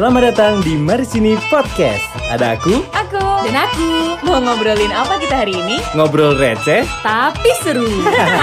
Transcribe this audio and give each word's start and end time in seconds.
Selamat 0.00 0.32
datang 0.32 0.64
di 0.64 0.80
Mari 0.80 1.04
Sini 1.04 1.36
Podcast. 1.52 2.00
Ada 2.32 2.56
aku, 2.56 2.72
Aku 2.88 3.20
dan 3.20 3.68
aku 3.68 4.16
mau 4.24 4.40
ngobrolin 4.40 4.88
apa 4.96 5.20
kita 5.20 5.44
hari 5.44 5.52
ini? 5.52 5.76
ngobrol 5.92 6.40
receh. 6.40 6.88
Tapi 7.04 7.50
seru. 7.60 7.84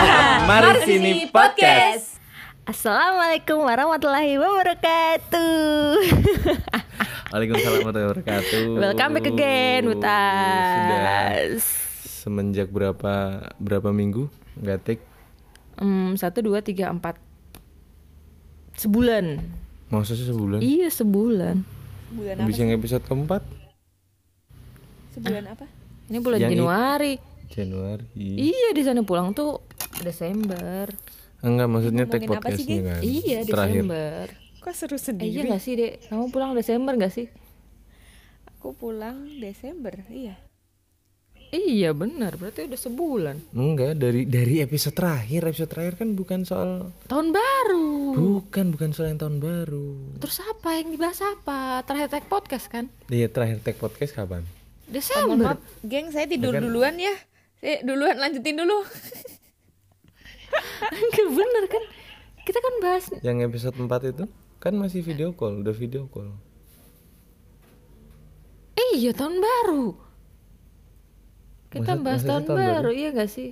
Mari 0.54 0.85
Sini 0.85 1.26
Podcast. 1.33 2.22
Assalamualaikum 2.62 3.65
warahmatullahi 3.65 4.38
wabarakatuh. 4.38 5.97
Waalaikumsalam 7.33 7.74
warahmatullahi 7.81 8.10
wabarakatuh. 8.13 8.62
Welcome 8.78 9.12
back 9.17 9.26
again, 9.26 9.81
Sudah 9.81 9.97
Butas. 9.97 11.62
semenjak 12.05 12.69
berapa 12.69 13.13
berapa 13.58 13.89
minggu 13.89 14.29
nggak 14.62 14.79
take? 14.85 15.01
Hmm, 15.81 16.13
satu 16.21 16.45
dua 16.45 16.62
tiga 16.62 16.94
empat. 16.94 17.17
Sebulan. 18.78 19.66
Maksudnya 19.88 20.26
sebulan? 20.27 20.59
Iya 20.59 20.88
sebulan. 20.91 21.55
Bulan 22.08 22.36
apa? 22.40 22.50
Yang 22.50 22.72
episode 22.76 23.04
keempat 23.04 23.44
Sebulan 25.12 25.46
apa? 25.50 25.66
Ini 26.08 26.18
bulan 26.20 26.40
Yang 26.40 26.52
Januari. 26.55 27.13
Januari. 27.48 28.05
Iya 28.16 28.70
di 28.72 28.84
sana 28.84 29.02
pulang 29.02 29.32
tuh 29.32 29.63
Desember. 30.04 30.91
Enggak 31.40 31.68
maksudnya 31.70 32.04
apa 32.05 32.18
sih, 32.18 32.27
podcastnya 32.27 32.82
kan? 32.84 33.02
Iya 33.02 33.38
Terakhir. 33.44 33.84
Desember. 33.84 34.26
Kok 34.58 34.73
seru 34.76 34.98
Eh, 34.98 35.02
sendiri? 35.02 35.32
iya 35.32 35.41
gak 35.48 35.63
sih 35.63 35.73
dek? 35.73 35.94
Kamu 36.12 36.27
pulang 36.27 36.52
Desember 36.52 36.94
gak 36.96 37.13
sih? 37.13 37.27
Aku 38.58 38.74
pulang 38.74 39.27
Desember. 39.40 39.96
Iya. 40.08 40.35
Iya 41.48 41.96
benar. 41.96 42.36
Berarti 42.36 42.68
udah 42.68 42.76
sebulan. 42.78 43.36
Enggak 43.52 43.96
dari 43.96 44.28
dari 44.28 44.60
episode 44.60 44.92
terakhir 44.94 45.48
episode 45.48 45.72
terakhir 45.72 45.94
kan 45.96 46.12
bukan 46.12 46.44
soal 46.44 46.92
Tahun 47.05 47.28
baru. 47.32 47.88
bukan 48.14 48.66
bukan 48.70 48.90
soal 48.92 49.10
yang 49.10 49.18
tahun 49.18 49.40
baru. 49.40 50.20
Terus 50.20 50.38
apa 50.41 50.76
yang 50.76 50.91
dibahas 50.91 51.20
apa? 51.21 51.82
Terakhir 51.84 52.10
tag 52.10 52.26
podcast 52.27 52.68
kan? 52.68 52.91
Iya 53.08 53.27
terakhir 53.27 53.63
take 53.63 53.77
podcast 53.77 54.12
kapan? 54.12 54.44
Desember. 54.88 55.55
Maaf, 55.55 55.60
geng 55.82 56.12
saya 56.12 56.27
tidur 56.27 56.52
Bukan. 56.52 56.63
duluan 56.63 56.96
ya. 56.96 57.16
Saya 57.58 57.80
duluan 57.82 58.16
lanjutin 58.18 58.55
dulu. 58.55 58.84
Enggak 60.98 61.27
bener 61.30 61.64
kan? 61.68 61.84
Kita 62.43 62.60
kan 62.60 62.74
bahas 62.80 63.05
Yang 63.20 63.38
episode 63.46 63.76
4 63.77 63.88
itu 64.09 64.23
kan 64.58 64.73
masih 64.73 64.99
video 64.99 65.31
call, 65.31 65.59
udah 65.59 65.71
video 65.71 66.08
call. 66.08 66.31
Eh, 68.73 68.89
iya 68.97 69.11
tahun 69.11 69.38
baru. 69.38 70.06
Kita 71.67 71.83
Maksud- 71.93 72.01
bahas 72.01 72.21
tahun, 72.21 72.43
tahun 72.45 72.57
baru, 72.57 72.73
baru? 72.79 72.91
iya 72.91 73.09
gak 73.11 73.29
sih? 73.29 73.49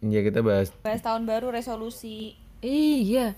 Iya 0.00 0.20
kita 0.20 0.40
bahas 0.40 0.68
Bahas 0.80 1.00
tahun 1.00 1.22
baru 1.24 1.48
resolusi. 1.48 2.34
Iya, 2.58 3.34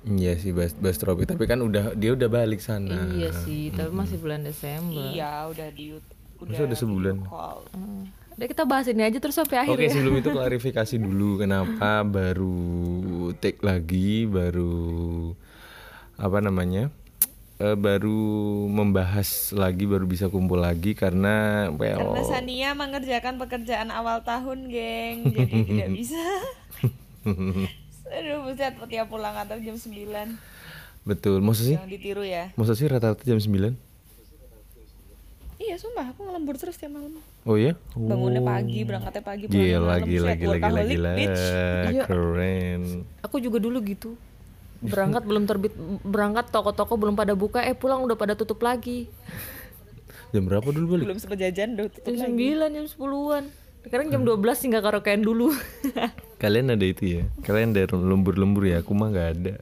Iya 0.00 0.32
sih 0.34 0.50
bahas 0.50 0.72
bahas 0.72 0.94
tropi 0.94 1.24
tapi 1.24 1.44
kan 1.44 1.58
udah 1.58 1.92
dia 1.92 2.10
udah 2.12 2.28
balik 2.28 2.58
sana. 2.58 3.10
iya 3.12 3.34
sih. 3.34 3.68
Tapi 3.68 3.90
masih 3.92 4.16
bulan 4.16 4.40
Desember. 4.40 5.10
Iya, 5.10 5.46
udah 5.46 5.68
di 5.68 5.98
udah, 6.38 6.48
Masa 6.48 6.62
udah 6.64 6.78
sebulan? 6.78 7.16
Hmm. 7.74 8.02
Udah 8.32 8.46
kita 8.46 8.62
bahas 8.62 8.86
ini 8.86 9.02
aja 9.02 9.18
terus 9.18 9.34
sampai 9.34 9.58
akhir 9.58 9.74
Oke 9.74 9.84
ya. 9.84 9.90
sebelum 9.90 10.14
itu 10.16 10.30
klarifikasi 10.38 10.94
dulu 10.96 11.40
kenapa 11.40 12.06
baru 12.06 12.56
take 13.34 13.58
lagi 13.60 14.22
baru 14.24 15.34
apa 16.14 16.38
namanya 16.38 16.94
Eh, 17.58 17.74
baru 17.74 18.14
membahas 18.68 19.26
lagi 19.50 19.82
baru 19.82 20.06
bisa 20.06 20.26
kumpul 20.26 20.58
lagi 20.58 20.94
karena 20.94 21.66
well 21.68 22.14
Karena 22.14 22.22
Sania 22.22 22.70
mengerjakan 22.72 23.34
pekerjaan 23.36 23.90
awal 23.90 24.22
tahun, 24.22 24.70
geng. 24.70 25.26
Jadi 25.28 25.66
tidak 25.66 25.90
bisa. 25.90 26.22
Aduh, 28.08 28.38
buset 28.42 28.78
tiap 28.86 29.06
pulang 29.06 29.34
kantor 29.34 29.58
jam 29.60 29.74
9. 29.74 30.38
betul 31.04 31.40
maksud 31.40 31.64
sih 31.64 31.76
Jangan 31.76 31.88
ditiru 31.90 32.20
ya. 32.20 32.52
maksud 32.52 32.74
sih 32.74 32.84
rata-rata 32.84 33.20
jam 33.22 33.36
9 33.36 33.72
Iya, 35.58 35.74
sumpah 35.74 36.06
aku 36.06 36.20
ngelembur 36.22 36.54
terus 36.54 36.76
tiap 36.76 36.92
malam. 36.92 37.16
oh 37.42 37.56
iya 37.56 37.72
Bangunnya 37.90 38.38
Oh. 38.38 38.46
pagi, 38.46 38.80
berangkatnya 38.82 39.22
pagi, 39.22 39.44
pulangnya 39.44 39.64
gila 39.68 39.84
malam. 39.88 40.04
gila 40.04 40.30
gila 40.32 40.56
gila 40.58 40.82
gila 40.84 41.10
bitch. 41.16 41.44
Iya. 41.90 42.04
keren 42.04 42.82
Aku 43.20 43.36
juga 43.38 43.58
dulu 43.58 43.80
gitu. 43.82 44.14
Berangkat 44.80 45.22
belum 45.22 45.44
terbit, 45.44 45.74
berangkat 46.02 46.48
toko-toko 46.48 46.94
belum 46.94 47.14
pada 47.14 47.32
buka, 47.32 47.60
eh 47.60 47.72
pulang 47.72 48.00
udah 48.00 48.14
pada 48.14 48.32
tutup 48.32 48.60
lagi. 48.60 49.10
jam 50.28 50.44
berapa 50.44 50.68
dulu 50.68 50.86
balik 50.92 51.04
Belum 51.06 51.18
sempet 51.18 51.38
jajan 51.40 51.74
udah 51.74 51.86
tutup 51.88 52.12
Jam 52.12 52.30
lagi. 52.30 52.48
9, 52.52 52.76
jam 52.76 52.86
10-an. 52.86 53.44
Sekarang 53.80 54.06
jam 54.08 54.20
12 54.22 54.38
tinggal 54.60 54.80
karaokean 54.80 55.20
dulu. 55.20 55.48
kalian 56.38 56.70
ada 56.70 56.84
itu 56.84 57.18
ya 57.18 57.22
kalian 57.42 57.74
ada 57.74 57.90
lembur-lembur 57.90 58.62
ya 58.62 58.78
aku 58.78 58.94
mah 58.94 59.10
nggak 59.10 59.28
ada 59.34 59.54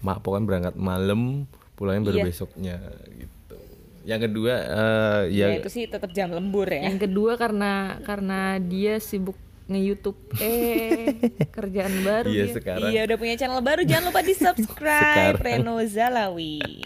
mak 0.00 0.18
pokoknya 0.18 0.42
berangkat 0.42 0.74
malam 0.74 1.46
pulangnya 1.78 2.02
baru 2.02 2.18
Iya. 2.18 2.26
besoknya 2.26 2.76
gitu 3.14 3.54
yang 4.02 4.18
kedua 4.18 4.52
eh, 4.58 5.22
Ya, 5.30 5.46
ya 5.46 5.62
itu 5.62 5.70
sih 5.70 5.86
tetap 5.86 6.10
jam 6.10 6.34
lembur 6.34 6.66
ya. 6.66 6.82
Yang 6.82 7.06
kedua 7.06 7.38
karena 7.38 7.72
karena 8.02 8.58
dia 8.58 8.98
sibuk 8.98 9.38
nge-YouTube. 9.70 10.18
Eh 10.42 11.14
kerjaan 11.56 11.94
baru 12.02 12.28
iya 12.28 12.44
dia. 12.50 12.54
sekarang. 12.58 12.90
Iya, 12.90 13.00
udah 13.06 13.16
punya 13.16 13.34
channel 13.38 13.62
baru. 13.62 13.82
Jangan 13.86 14.04
lupa 14.10 14.20
di 14.20 14.34
subscribe 14.34 15.38
Sekarang. 15.38 15.62
Reno 15.62 15.74
Zalawi. 15.86 16.82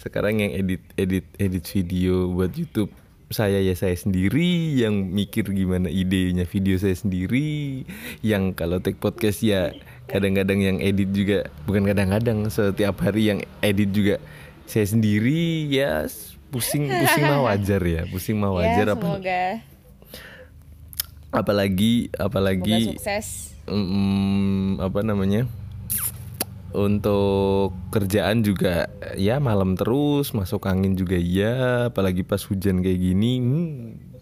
sekarang 0.00 0.36
yang 0.36 0.52
edit 0.52 0.84
edit 1.00 1.24
edit 1.40 1.64
video 1.64 2.28
buat 2.28 2.52
YouTube 2.52 2.92
saya 3.32 3.60
ya 3.60 3.72
saya 3.76 3.96
sendiri. 3.96 4.76
Yang 4.76 4.94
mikir 5.08 5.44
gimana 5.52 5.88
idenya 5.88 6.44
video 6.48 6.76
saya 6.80 6.96
sendiri. 6.96 7.84
Yang 8.20 8.56
kalau 8.56 8.80
take 8.80 9.00
podcast 9.00 9.44
ya 9.44 9.72
kadang-kadang 10.08 10.60
yang 10.60 10.76
edit 10.80 11.08
juga 11.12 11.48
bukan 11.64 11.88
kadang-kadang 11.88 12.48
setiap 12.48 13.00
hari 13.00 13.32
yang 13.32 13.40
edit 13.60 13.90
juga 13.92 14.16
saya 14.64 14.84
sendiri. 14.88 15.68
Ya 15.68 16.04
pusing 16.52 16.86
pusing 16.86 17.24
mah 17.24 17.40
wajar 17.52 17.82
ya. 17.82 18.02
Pusing 18.06 18.36
mah 18.38 18.52
wajar 18.54 18.86
ya, 18.86 18.94
apa 18.94 19.02
semoga 19.02 19.42
apalagi 21.34 22.08
semoga 22.14 22.24
apalagi 22.30 22.94
sukses. 22.94 23.54
mm, 23.66 24.78
apa 24.80 25.00
namanya 25.02 25.46
untuk 26.74 27.70
kerjaan 27.94 28.42
juga 28.42 28.90
ya 29.14 29.38
malam 29.38 29.78
terus 29.78 30.34
masuk 30.34 30.66
angin 30.66 30.98
juga 30.98 31.14
iya 31.14 31.86
apalagi 31.90 32.26
pas 32.26 32.42
hujan 32.42 32.82
kayak 32.82 32.98
gini 32.98 33.32
hmm. 33.38 34.14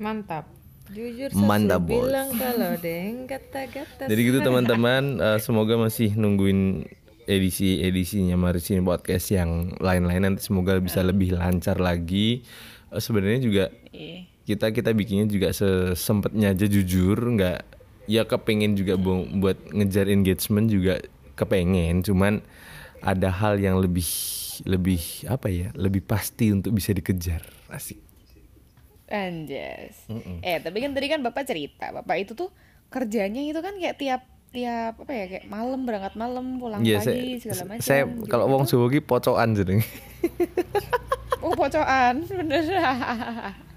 Mantap. 0.00 0.48
Jujur 0.96 1.28
Mantap, 1.36 1.84
saya 1.84 1.92
bos. 1.92 2.08
bilang 2.08 2.28
kalau 2.40 2.72
deng 2.80 3.28
kata-kata. 3.28 4.08
jadi 4.08 4.20
gitu 4.32 4.38
teman-teman 4.40 5.20
eh, 5.20 5.38
semoga 5.38 5.76
masih 5.76 6.16
nungguin 6.16 6.88
edisi 7.28 7.84
edisinya 7.84 8.34
Mari 8.40 8.64
Sini 8.64 8.80
podcast 8.80 9.28
yang 9.28 9.76
lain-lain 9.76 10.24
nanti 10.24 10.40
semoga 10.40 10.80
bisa 10.80 11.04
lebih 11.04 11.36
lancar 11.36 11.76
lagi 11.78 12.42
Eh, 12.90 12.98
sebenarnya 12.98 13.40
juga 13.40 13.64
Iya. 13.94 14.26
Kita 14.50 14.66
kita 14.68 14.90
bikinnya 14.90 15.26
juga 15.26 15.48
sesempatnya 15.50 16.50
aja 16.50 16.66
jujur 16.66 17.14
nggak 17.14 17.58
ya 18.04 18.22
kepengen 18.24 18.74
juga 18.74 18.94
bu- 18.96 19.30
buat 19.36 19.54
ngejar 19.70 20.06
engagement 20.06 20.66
juga 20.66 20.98
kepengen 21.34 22.02
cuman 22.02 22.42
ada 23.00 23.30
hal 23.30 23.56
yang 23.56 23.78
lebih 23.78 24.04
lebih 24.62 24.98
apa 25.24 25.46
ya 25.46 25.70
lebih 25.72 26.02
pasti 26.02 26.50
untuk 26.50 26.74
bisa 26.74 26.90
dikejar 26.90 27.40
asik 27.70 28.02
Anjas. 29.08 30.06
Eh, 30.40 30.58
tapi 30.58 30.78
kan 30.78 30.94
tadi 30.94 31.06
kan 31.06 31.18
Bapak 31.18 31.42
cerita, 31.42 31.90
Bapak 31.90 32.14
itu 32.16 32.32
tuh 32.32 32.54
kerjanya 32.86 33.42
itu 33.42 33.58
kan 33.58 33.74
kayak 33.74 33.98
tiap 33.98 34.22
tiap 34.50 34.94
apa 34.96 35.10
ya 35.10 35.24
kayak 35.28 35.46
malam 35.46 35.82
berangkat 35.82 36.14
malam 36.14 36.58
pulang 36.58 36.78
Iya, 36.78 36.98
pagi 36.98 37.10
saya, 37.38 37.42
segala 37.42 37.62
macam. 37.68 37.82
saya 37.82 38.02
gitu. 38.04 38.26
kalau 38.26 38.46
wong 38.46 38.62
Jawa 38.66 38.86
ki 38.86 39.00
pocokan 39.00 39.48
jeneng 39.52 39.80
Oh, 41.40 41.54
pocokan. 41.56 42.14
Bener. 42.22 42.62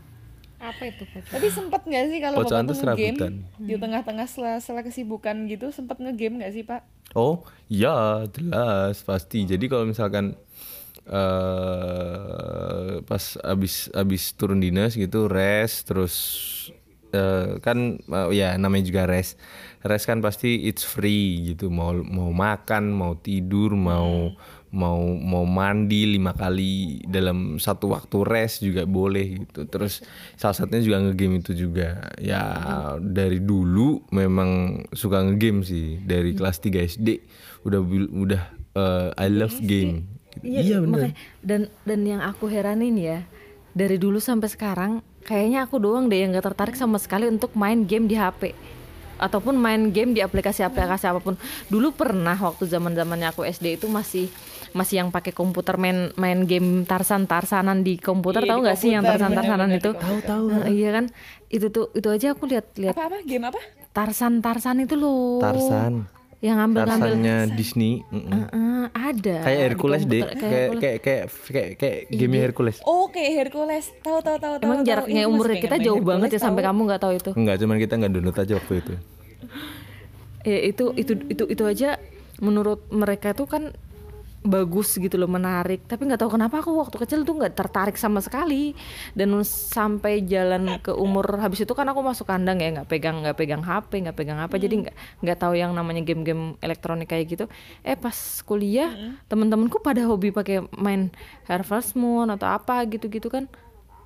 Apa 0.64 0.88
itu? 0.88 1.04
Pak? 1.04 1.28
Tapi 1.28 1.48
sempet 1.52 1.82
nggak 1.84 2.04
sih 2.08 2.20
kalau 2.24 2.48
tuh 2.48 2.56
ngegame 2.56 2.80
serabutan. 2.80 3.34
di 3.60 3.76
tengah-tengah 3.76 4.28
sela, 4.32 4.64
sela 4.64 4.80
kesibukan 4.80 5.36
gitu 5.52 5.76
sempet 5.76 6.00
ngegame 6.00 6.40
nggak 6.40 6.54
sih, 6.56 6.64
Pak? 6.64 6.88
Oh 7.20 7.44
ya 7.68 8.24
jelas 8.32 9.04
pasti. 9.04 9.44
Jadi 9.44 9.68
kalau 9.68 9.84
misalkan 9.84 10.40
eh 11.04 13.04
pas 13.04 13.24
abis 13.44 13.92
abis 13.92 14.24
turun 14.40 14.64
dinas 14.64 14.96
gitu 14.96 15.28
rest 15.28 15.92
terus 15.92 16.16
eh, 17.12 17.60
kan 17.60 18.00
eh, 18.00 18.28
ya 18.32 18.56
namanya 18.56 18.88
juga 18.88 19.04
rest. 19.04 19.36
Rest 19.84 20.08
kan 20.08 20.24
pasti 20.24 20.64
it's 20.64 20.88
free 20.88 21.54
gitu. 21.54 21.68
Mau 21.68 21.92
mau 22.08 22.32
makan, 22.32 22.96
mau 22.96 23.20
tidur, 23.20 23.76
mau 23.76 24.32
mau 24.74 24.98
mau 25.14 25.46
mandi 25.46 26.10
lima 26.10 26.34
kali 26.34 27.06
dalam 27.06 27.62
satu 27.62 27.94
waktu 27.94 28.18
rest 28.26 28.66
juga 28.66 28.84
boleh 28.84 29.46
gitu. 29.46 29.70
Terus 29.70 30.02
salah 30.34 30.58
satunya 30.58 30.82
juga 30.82 30.98
ngegame 31.00 31.40
itu 31.40 31.54
juga. 31.54 32.10
Ya 32.18 32.42
dari 32.98 33.38
dulu 33.38 34.02
memang 34.10 34.50
suka 34.90 35.22
ngegame 35.22 35.62
sih 35.62 36.02
dari 36.02 36.34
kelas 36.34 36.58
3 36.58 36.90
SD 36.90 37.10
udah 37.64 37.80
udah 38.12 38.44
eh, 38.74 39.10
I 39.16 39.28
love 39.30 39.56
game. 39.62 40.10
Gitu. 40.42 40.66
Iya, 40.66 40.82
bener. 40.82 41.14
makanya- 41.14 41.18
dan 41.46 41.62
dan 41.86 42.00
yang 42.04 42.20
aku 42.20 42.50
heranin 42.50 42.98
ya 42.98 43.22
dari 43.72 44.02
dulu 44.02 44.18
sampai 44.18 44.50
sekarang 44.50 44.92
kayaknya 45.22 45.64
aku 45.64 45.78
doang 45.78 46.10
deh 46.10 46.18
yang 46.18 46.34
gak 46.34 46.50
tertarik 46.50 46.74
sama 46.74 46.98
sekali 46.98 47.30
untuk 47.30 47.54
main 47.54 47.86
game 47.86 48.10
di 48.10 48.18
HP. 48.18 48.58
Ataupun 49.24 49.56
main 49.56 49.96
game 49.96 50.12
di 50.12 50.20
aplikasi-aplikasi 50.20 51.08
apa 51.08 51.24
pun. 51.24 51.40
Dulu 51.72 51.96
pernah 51.96 52.36
waktu 52.36 52.68
zaman-zamannya 52.68 53.32
aku 53.32 53.48
SD 53.48 53.80
itu 53.80 53.88
masih 53.88 54.28
masih 54.74 55.06
yang 55.06 55.10
pakai 55.14 55.32
komputer 55.32 55.78
main 55.78 56.10
main 56.18 56.50
game 56.50 56.82
Tarsan 56.84 57.30
Tarsanan 57.30 57.86
di 57.86 57.96
komputer 57.96 58.42
Iya, 58.44 58.50
tahu 58.52 58.60
nggak 58.66 58.78
sih 58.78 58.90
yang 58.92 59.06
komputer, 59.06 59.22
Tarsan 59.22 59.32
Tarsanan 59.38 59.68
bener-bener 59.70 59.80
itu? 59.80 59.92
komputer. 59.96 60.28
tahu. 60.28 60.46
iya 60.74 60.90
kan? 60.92 61.06
Itu 61.48 61.66
tuh 61.70 61.86
itu 61.94 62.08
aja 62.10 62.28
aku 62.34 62.44
lihat 62.50 62.66
lihat 62.76 62.96
Apa 62.98 63.06
apa 63.08 63.18
game 63.24 63.46
apa? 63.48 63.62
Tarsan 63.94 64.42
Tarsan 64.42 64.82
itu 64.84 64.98
loh. 64.98 65.38
Tarsan 65.40 66.10
Yang 66.44 66.56
ngambil-ngambil 66.60 67.08
Tarsannya 67.08 67.38
Disney 67.56 67.94
mm-mm. 68.04 68.42
Eh, 68.52 68.86
ada. 68.92 69.36
kayak 69.42 69.60
Hercules 69.64 70.04
deh 70.04 70.22
kayak 70.22 70.36
Hercules. 70.36 70.82
kayak 70.82 70.98
kayak 71.00 71.24
kayak 71.48 71.70
kayak 71.80 71.98
game 72.12 72.36
Hercules 72.38 72.78
Oh, 72.84 73.08
kayak 73.08 73.32
Hercules. 73.40 73.86
Tahu 73.98 74.20
tahu 74.20 74.38
tahu 74.38 74.56
tahu. 74.58 74.66
Emang 74.66 74.80
tahu. 74.80 74.90
jaraknya 74.92 75.22
aku 75.24 75.32
umur 75.32 75.46
kita 75.56 75.76
jauh 75.80 75.98
main 75.98 76.08
banget 76.10 76.28
ya 76.28 76.32
Hercules, 76.34 76.44
sampai 76.44 76.62
kamu 76.62 76.80
nggak 76.84 77.02
tahu 77.02 77.14
itu. 77.14 77.32
enggak 77.34 77.56
cuman 77.58 77.78
kita 77.78 77.94
nggak 77.96 78.12
download 78.12 78.38
aja 78.38 78.54
waktu 78.54 78.74
itu 78.78 78.94
Ya 80.44 80.60
itu 80.62 80.86
itu 80.94 81.14
itu 81.26 81.44
itu 81.48 81.64
aja 81.64 81.90
menurut 82.38 82.84
mereka 82.92 83.32
itu 83.32 83.48
kan 83.48 83.72
bagus 84.44 85.00
gitu 85.00 85.16
loh 85.16 85.32
menarik. 85.32 85.88
Tapi 85.88 86.04
nggak 86.04 86.20
tahu 86.20 86.36
kenapa 86.36 86.60
aku 86.60 86.76
waktu 86.76 87.00
kecil 87.00 87.24
tuh 87.24 87.40
nggak 87.40 87.56
tertarik 87.56 87.96
sama 87.96 88.20
sekali. 88.20 88.76
Dan 89.16 89.34
sampai 89.48 90.22
jalan 90.28 90.84
ke 90.84 90.92
umur 90.92 91.40
habis 91.40 91.64
itu 91.64 91.72
kan 91.72 91.88
aku 91.88 92.04
masuk 92.04 92.28
kandang 92.28 92.60
ya 92.60 92.70
nggak 92.76 92.88
pegang 92.92 93.24
nggak 93.24 93.40
pegang 93.40 93.64
HP 93.64 94.04
nggak 94.04 94.18
pegang 94.20 94.40
apa. 94.44 94.56
Jadi 94.60 94.86
nggak 94.86 94.96
nggak 95.24 95.38
tahu 95.40 95.54
yang 95.56 95.72
namanya 95.72 96.04
game-game 96.04 96.60
elektronik 96.60 97.08
kayak 97.10 97.26
gitu. 97.32 97.46
Eh 97.82 97.96
pas 97.96 98.16
kuliah 98.44 98.92
temen-temenku 99.32 99.80
pada 99.80 100.04
hobi 100.04 100.36
pakai 100.36 100.68
main 100.76 101.10
Harvest 101.48 101.96
Moon 101.96 102.28
atau 102.28 102.52
apa 102.52 102.84
gitu-gitu 102.86 103.32
kan. 103.32 103.48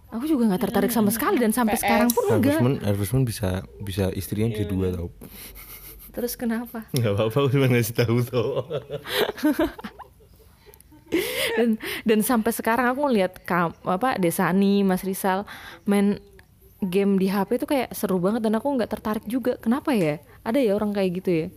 Aku 0.07 0.24
juga 0.24 0.48
nggak 0.48 0.63
tertarik 0.72 0.92
sama 0.94 1.12
sekali 1.12 1.36
dan 1.36 1.51
sampai 1.51 1.75
sekarang 1.75 2.07
pun 2.13 2.24
Harvest 2.31 2.39
enggak. 2.39 2.62
Moon 2.63 2.75
Harvest 2.80 3.12
Moon 3.12 3.25
bisa 3.28 3.66
bisa 3.81 4.07
istrinya 4.13 4.54
bisa 4.54 4.69
dua 4.69 4.94
tau. 4.94 5.10
Terus 6.16 6.34
kenapa? 6.34 6.88
Nggak 6.95 7.13
apa-apa 7.13 7.38
aku 7.45 7.50
cuma 7.54 7.68
ngasih 7.69 7.94
tahu 7.94 8.18
tau 8.25 8.66
dan 11.57 11.69
dan 12.04 12.19
sampai 12.19 12.51
sekarang 12.51 12.92
aku 12.92 13.07
ngeliat 13.07 13.39
kam, 13.48 13.71
apa 13.83 14.19
Desani 14.19 14.83
Mas 14.83 15.04
Rizal 15.07 15.48
main 15.88 16.19
game 16.77 17.18
di 17.18 17.25
HP 17.25 17.57
itu 17.57 17.65
kayak 17.65 17.89
seru 17.95 18.21
banget 18.21 18.44
dan 18.45 18.54
aku 18.54 18.68
nggak 18.69 18.92
tertarik 18.92 19.25
juga. 19.25 19.57
Kenapa 19.57 19.95
ya? 19.95 20.19
Ada 20.45 20.59
ya 20.62 20.75
orang 20.77 20.94
kayak 20.94 21.09
gitu 21.24 21.30
ya? 21.31 21.48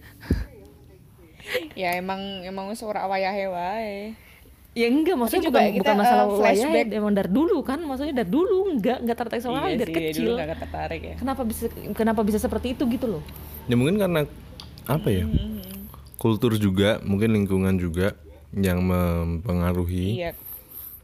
Ya 1.74 1.96
emang 1.98 2.44
emang 2.46 2.70
ora 2.70 3.08
wayahe 3.10 3.46
wae. 3.50 4.14
ya 4.70 4.86
enggak 4.86 5.18
maksudnya 5.18 5.50
juga 5.50 5.66
bukan, 5.66 5.74
kita, 5.74 5.82
bukan 5.82 5.96
masalah 5.98 6.24
wilayah 6.30 6.70
flashback. 6.70 6.86
emang 6.94 7.10
dari 7.10 7.30
dulu 7.34 7.58
kan? 7.66 7.82
Maksudnya 7.82 8.14
dari 8.22 8.30
dulu 8.30 8.78
nggak 8.78 8.98
nggak 9.02 9.16
tertarik 9.18 9.42
sama 9.42 9.66
Iya 9.66 9.82
dari 9.82 9.90
sih, 9.90 9.96
kecil. 9.98 10.30
dulu 10.30 10.38
gak 10.38 10.60
tertarik 10.62 11.00
ya. 11.02 11.14
kenapa 11.18 11.42
bisa 11.42 11.64
kenapa 11.90 12.20
bisa 12.22 12.38
seperti 12.38 12.78
itu 12.78 12.86
gitu 12.86 13.06
loh? 13.10 13.22
Ya 13.66 13.74
mungkin 13.74 13.98
karena 13.98 14.20
apa 14.86 15.08
ya? 15.10 15.26
Kultur 16.16 16.54
juga 16.54 17.02
mungkin 17.02 17.34
lingkungan 17.34 17.74
juga 17.76 18.14
yang 18.54 18.82
mempengaruhi. 18.82 20.26
Iya. 20.26 20.32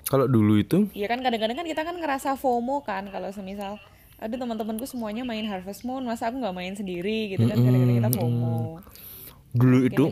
kalau 0.06 0.30
dulu 0.30 0.62
itu? 0.62 0.86
Iya 0.94 1.10
kan 1.10 1.18
kadang-kadang 1.22 1.58
kan 1.58 1.66
kita 1.66 1.82
kan 1.82 1.98
ngerasa 1.98 2.38
FOMO 2.38 2.86
kan 2.86 3.10
kalau 3.10 3.30
semisal 3.34 3.78
aduh 4.16 4.40
teman-temanku 4.40 4.88
semuanya 4.88 5.28
main 5.28 5.44
Harvest 5.44 5.84
Moon 5.84 6.00
masa 6.08 6.32
aku 6.32 6.40
nggak 6.40 6.56
main 6.56 6.72
sendiri? 6.72 7.36
gitu 7.36 7.44
kan 7.44 7.58
kadang-kadang 7.58 7.96
kita 8.00 8.10
FOMO. 8.16 8.80
dulu 9.56 9.78
itu 9.88 10.04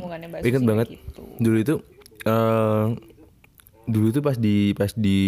ingat 0.45 0.65
banget 0.65 0.87
gitu. 0.93 1.23
dulu 1.41 1.57
itu 1.61 1.75
eh 2.25 2.87
dulu 3.85 4.07
itu 4.09 4.21
pas 4.25 4.37
di 4.41 4.73
pas 4.73 4.93
di 4.97 5.19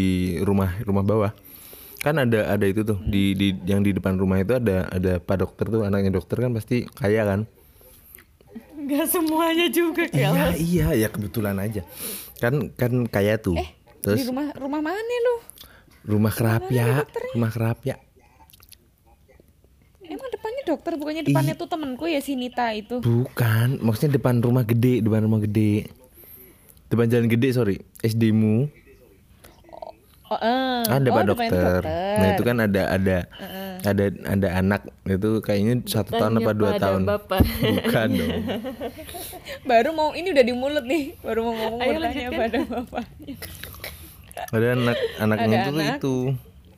rumah 0.41 0.81
rumah 0.85 1.05
bawah. 1.05 1.33
Kan 2.01 2.23
ada 2.23 2.55
ada 2.55 2.65
itu 2.65 2.87
tuh 2.87 3.01
di 3.03 3.35
di 3.35 3.53
yang 3.67 3.83
di 3.83 3.93
depan 3.93 4.17
rumah 4.17 4.41
itu 4.41 4.57
ada 4.57 4.87
ada 4.89 5.19
pak 5.21 5.37
dokter 5.43 5.67
tuh 5.69 5.83
anaknya 5.85 6.17
dokter 6.17 6.39
kan 6.39 6.53
pasti 6.55 6.87
kaya 6.97 7.27
kan 7.27 7.41
nggak 8.87 9.07
semuanya 9.11 9.67
juga 9.67 10.07
iya 10.15 10.55
iya 10.55 10.87
ya 10.95 11.09
kebetulan 11.11 11.59
aja. 11.59 11.83
Kan 12.39 12.71
kan 12.79 13.11
kaya 13.11 13.37
tuh. 13.37 13.59
Di 13.59 13.67
terus? 14.01 14.31
rumah 14.31 14.55
rumah 14.55 14.79
mana 14.79 15.03
lu? 15.03 15.37
rumah 16.07 16.31
kerapia 16.31 17.03
rumah 17.35 17.51
kerapia. 17.51 17.99
Emang 20.07 20.31
depannya 20.31 20.63
dokter 20.63 20.95
bukannya 20.95 21.27
depannya 21.27 21.59
tuh 21.59 21.67
temenku 21.67 22.07
ya 22.07 22.23
si 22.23 22.39
Nita 22.39 22.71
itu. 22.71 23.03
bukan 23.03 23.83
maksudnya 23.83 24.23
depan 24.23 24.39
rumah 24.39 24.63
gede 24.63 25.03
depan 25.03 25.27
rumah 25.27 25.43
gede. 25.43 25.91
Depan 26.87 27.11
jalan 27.11 27.27
gede 27.27 27.49
sorry 27.51 27.83
SD 28.07 28.31
mu 28.31 28.71
Oh, 30.27 30.35
eh. 30.43 30.83
ada 30.91 31.07
oh, 31.07 31.15
pak 31.15 31.23
depannya 31.23 31.51
dokter. 31.55 31.83
nah 32.19 32.27
itu 32.35 32.43
kan 32.43 32.57
ada 32.59 32.83
ada 32.91 33.17
ada 33.87 34.05
ada 34.27 34.49
anak 34.59 34.83
itu 35.07 35.39
kayaknya 35.39 35.87
satu 35.87 36.19
tahun 36.19 36.43
apa 36.43 36.51
dua 36.51 36.71
tahun 36.83 37.07
bapak. 37.07 37.41
bukan 37.87 38.09
dong 38.11 38.31
Baru 39.71 39.95
mau 39.95 40.11
ini 40.19 40.35
udah 40.35 40.43
di 40.43 40.55
mulut 40.55 40.83
nih, 40.83 41.15
baru 41.23 41.47
mau 41.47 41.55
ngomong 41.55 41.79
Ayo 41.79 41.99
bertanya 42.03 42.11
lanjutkan. 42.27 42.39
pada 42.43 42.59
bapaknya. 42.67 43.35
ada 44.51 44.67
anak 44.75 44.99
anaknya 45.23 45.47
Ada 45.47 45.63
itu 45.63 45.71
anak. 45.79 45.97
itu 45.99 46.17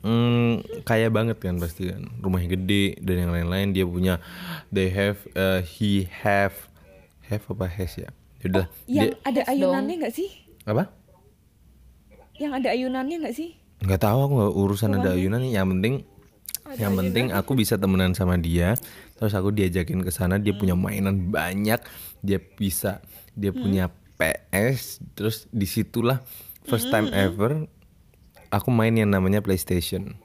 hmm, 0.05 0.51
kaya 0.85 1.07
banget 1.09 1.37
kan 1.41 1.55
pasti 1.57 1.89
kan 1.89 2.05
rumahnya 2.21 2.53
gede 2.53 3.01
dan 3.01 3.15
yang 3.27 3.31
lain-lain 3.33 3.67
dia 3.73 3.85
punya 3.89 4.21
they 4.69 4.93
have 4.93 5.17
uh, 5.33 5.59
he 5.65 6.05
have 6.05 6.53
have 7.25 7.41
apa 7.49 7.65
has 7.65 7.97
ya 7.97 8.09
udah 8.45 8.65
Yang 8.85 9.17
ada 9.25 9.41
ayunannya 9.49 9.95
nggak 10.05 10.13
sih? 10.13 10.29
apa 10.69 10.93
Yang 12.39 12.51
ada 12.63 12.67
ayunannya 12.73 13.17
nggak 13.21 13.35
sih? 13.35 13.59
nggak 13.79 14.01
tahu 14.03 14.17
aku 14.27 14.33
nggak 14.35 14.55
urusan 14.59 14.91
ada 14.99 15.15
ayunan 15.15 15.39
yang 15.39 15.71
penting 15.71 16.03
yang 16.75 16.99
penting 16.99 17.31
aku 17.31 17.57
bisa 17.57 17.79
temenan 17.81 18.13
sama 18.13 18.37
dia. 18.37 18.77
Terus 19.17 19.33
aku 19.33 19.49
diajakin 19.49 20.05
ke 20.05 20.11
sana 20.13 20.37
dia 20.37 20.53
punya 20.53 20.77
mainan 20.77 21.33
banyak. 21.33 21.81
Dia 22.21 22.37
bisa 22.37 23.01
dia 23.33 23.49
punya 23.49 23.89
PS 24.19 25.01
terus 25.15 25.47
di 25.49 25.65
situlah 25.65 26.21
first 26.67 26.91
time 26.91 27.09
ever 27.15 27.65
aku 28.51 28.69
main 28.69 28.93
yang 28.93 29.09
namanya 29.09 29.39
PlayStation 29.39 30.19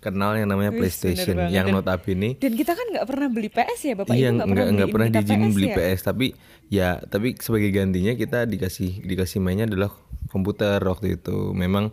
kenal 0.00 0.32
yang 0.32 0.48
namanya 0.48 0.72
PlayStation 0.72 1.36
banget. 1.36 1.52
yang 1.52 1.66
notabene 1.68 2.34
Dan 2.36 2.56
kita 2.56 2.72
kan 2.72 2.86
nggak 2.88 3.04
pernah 3.04 3.28
beli 3.28 3.48
PS 3.48 3.80
ya 3.84 3.94
bapak 3.94 4.12
iya 4.16 4.28
ibu 4.28 4.36
nggak 4.36 4.46
nggak 4.48 4.68
nggak 4.72 4.88
pernah 4.90 5.08
diizinin 5.12 5.50
beli 5.52 5.68
ya? 5.68 5.76
PS 5.76 6.00
tapi 6.02 6.26
ya 6.66 6.88
tapi 7.04 7.28
sebagai 7.36 7.68
gantinya 7.68 8.12
kita 8.14 8.44
dikasih 8.44 9.04
dikasih 9.04 9.38
mainnya 9.38 9.68
adalah 9.68 9.92
komputer 10.30 10.78
waktu 10.80 11.18
itu. 11.18 11.50
Memang 11.52 11.90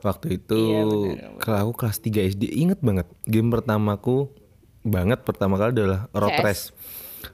waktu 0.00 0.38
itu 0.38 0.60
Iya, 0.60 1.40
kalau 1.40 1.58
aku 1.66 1.72
kelas 1.80 1.98
3 1.98 2.30
SD 2.30 2.42
inget 2.52 2.78
banget 2.78 3.08
game 3.24 3.48
pertamaku 3.48 4.30
banget 4.82 5.24
pertama 5.24 5.56
kali 5.56 5.74
adalah 5.74 6.06
road 6.12 6.30
CS. 6.32 6.44
race. 6.44 6.64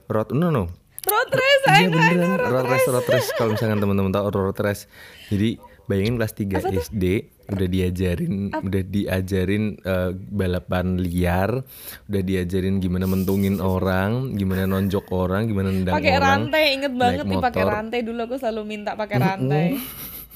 Road 0.07 0.31
no 0.31 0.49
no. 0.49 0.65
Road 1.05 1.29
race, 1.29 1.63
iya 1.77 1.87
beneran 1.87 2.49
road 2.49 2.65
race 2.65 2.87
road 2.89 3.05
race. 3.05 3.29
Kalau 3.35 3.53
misalkan 3.53 3.77
teman-teman 3.77 4.09
tahu 4.09 4.25
road 4.31 4.57
race 4.57 4.89
jadi 5.29 5.61
bayangin 5.85 6.17
kelas 6.17 6.33
3 6.33 6.65
SD 6.81 7.03
udah 7.45 7.67
diajarin 7.69 8.49
udah 8.53 8.83
diajarin 8.89 9.63
eh, 9.81 10.11
balapan 10.13 10.97
liar 10.97 11.61
udah 12.09 12.21
diajarin 12.25 12.81
gimana 12.81 13.05
mentungin 13.05 13.61
orang 13.61 14.33
gimana 14.33 14.65
nonjok 14.65 15.05
orang 15.13 15.45
gimana 15.49 15.69
nendang 15.69 15.95
pakai 15.95 16.13
orang 16.17 16.45
rantai 16.45 16.65
inget 16.75 16.93
banget 16.93 17.25
nih 17.25 17.39
pakai 17.39 17.63
rantai. 17.63 17.99
Dulu 18.03 18.19
aku 18.27 18.35
selalu 18.37 18.61
minta 18.63 18.91
pakai 18.93 19.17
rantai. 19.17 19.67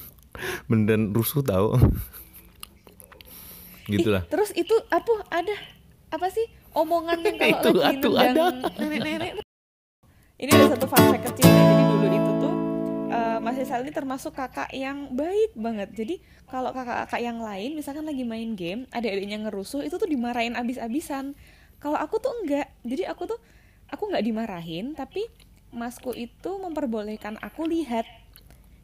Beneran 0.68 1.12
rusuh 1.12 1.42
tau. 1.44 1.76
Gitulah. 3.90 4.22
terus 4.30 4.54
itu 4.54 4.70
apa 4.86 5.26
ada 5.34 5.56
apa 6.14 6.30
sih 6.30 6.46
omongan 6.78 7.26
yang 7.26 7.36
kalau 7.42 7.82
Itu, 7.90 8.08
lagi 8.14 8.38
nendang 8.38 8.56
nenek-nenek. 8.78 9.32
Ini 10.40 10.50
ada 10.54 10.66
satu 10.78 10.86
fact 10.86 11.20
kecil 11.26 11.50
ya 11.50 11.62
jadi 11.74 11.84
dulu 11.90 12.06
itu 12.06 12.32
eh, 13.10 13.38
Mas 13.42 13.58
ini 13.58 13.92
termasuk 13.92 14.32
kakak 14.32 14.70
yang 14.70 15.12
baik 15.12 15.52
banget. 15.58 15.90
Jadi 15.92 16.14
kalau 16.46 16.70
kakak-kakak 16.70 17.20
yang 17.20 17.38
lain 17.42 17.74
misalkan 17.74 18.06
lagi 18.06 18.22
main 18.22 18.54
game 18.54 18.86
ada 18.94 19.06
adiknya 19.10 19.42
ngerusuh 19.46 19.82
itu 19.82 19.98
tuh 19.98 20.08
dimarahin 20.08 20.54
abis-abisan. 20.54 21.34
Kalau 21.82 21.98
aku 21.98 22.22
tuh 22.22 22.32
enggak. 22.42 22.70
Jadi 22.86 23.04
aku 23.10 23.26
tuh 23.26 23.40
aku 23.90 24.08
nggak 24.08 24.24
dimarahin 24.24 24.94
tapi 24.94 25.26
masku 25.74 26.14
itu 26.14 26.50
memperbolehkan 26.58 27.38
aku 27.42 27.66
lihat. 27.66 28.06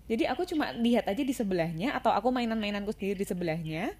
Jadi 0.07 0.23
aku 0.31 0.47
cuma 0.47 0.71
lihat 0.71 1.11
aja 1.11 1.23
di 1.23 1.35
sebelahnya 1.35 1.99
atau 1.99 2.15
aku 2.15 2.31
mainan-mainanku 2.31 2.95
sendiri 2.95 3.23
di 3.23 3.27
sebelahnya 3.27 3.91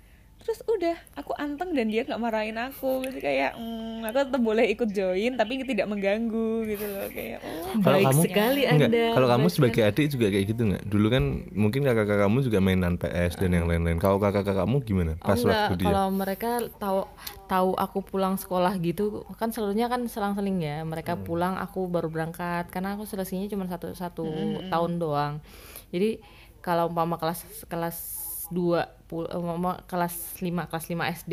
terus 0.47 0.63
udah 0.63 0.95
aku 1.19 1.35
anteng 1.35 1.75
dan 1.75 1.91
dia 1.91 2.07
nggak 2.07 2.23
marahin 2.23 2.55
aku. 2.55 3.03
Jadi 3.03 3.19
kayak 3.19 3.59
mm, 3.59 4.07
aku 4.07 4.17
tetap 4.31 4.39
boleh 4.39 4.65
ikut 4.71 4.95
join 4.95 5.35
tapi 5.35 5.59
tidak 5.67 5.91
mengganggu 5.91 6.63
gitu 6.71 6.87
loh. 6.87 7.11
Kayak 7.11 7.43
oh 7.43 7.67
kalau 7.83 7.99
Baik 7.99 8.07
kamu 8.07 8.23
sekali 8.23 8.63
enggak, 8.63 8.89
Anda, 8.95 9.05
kalau 9.11 9.27
kamu 9.27 9.47
sebagai 9.51 9.83
adik 9.83 10.07
juga 10.07 10.27
kayak 10.31 10.47
gitu 10.47 10.63
nggak? 10.63 10.83
Dulu 10.87 11.07
kan 11.11 11.25
mungkin 11.51 11.81
kakak-kakak 11.83 12.21
kamu 12.31 12.39
juga 12.47 12.59
mainan 12.63 12.95
PS 12.95 13.33
dan 13.35 13.51
yang 13.53 13.67
lain-lain. 13.67 13.99
Kalau 13.99 14.23
kakak-kakak 14.23 14.63
kamu 14.63 14.77
gimana 14.87 15.13
Oh, 15.19 15.27
pas 15.27 15.35
enggak, 15.35 15.51
waktu 15.51 15.75
dia? 15.83 15.87
kalau 15.91 16.07
mereka 16.15 16.51
tahu 16.79 17.01
tahu 17.47 17.71
aku 17.75 17.99
pulang 18.07 18.35
sekolah 18.39 18.73
gitu 18.79 19.27
kan 19.35 19.51
selalunya 19.51 19.91
kan 19.91 20.07
selang-seling 20.07 20.63
ya. 20.63 20.87
Mereka 20.87 21.19
Hmm. 21.19 21.25
pulang 21.27 21.55
aku 21.59 21.91
baru 21.91 22.07
berangkat. 22.07 22.71
Karena 22.71 22.95
aku 22.95 23.03
selesainya 23.03 23.51
cuma 23.51 23.67
satu 23.67 23.91
satu 23.99 24.23
tahun 24.71 25.03
doang. 25.03 25.43
Jadi 25.91 26.23
kalau 26.63 26.87
umpama 26.87 27.19
kelas 27.19 27.43
kelas 27.67 28.26
2 28.51 29.07
pul- 29.07 29.31
umpama 29.31 29.81
kelas 29.87 30.43
5 30.43 30.71
kelas 30.71 30.87
5 30.91 31.15
SD 31.23 31.33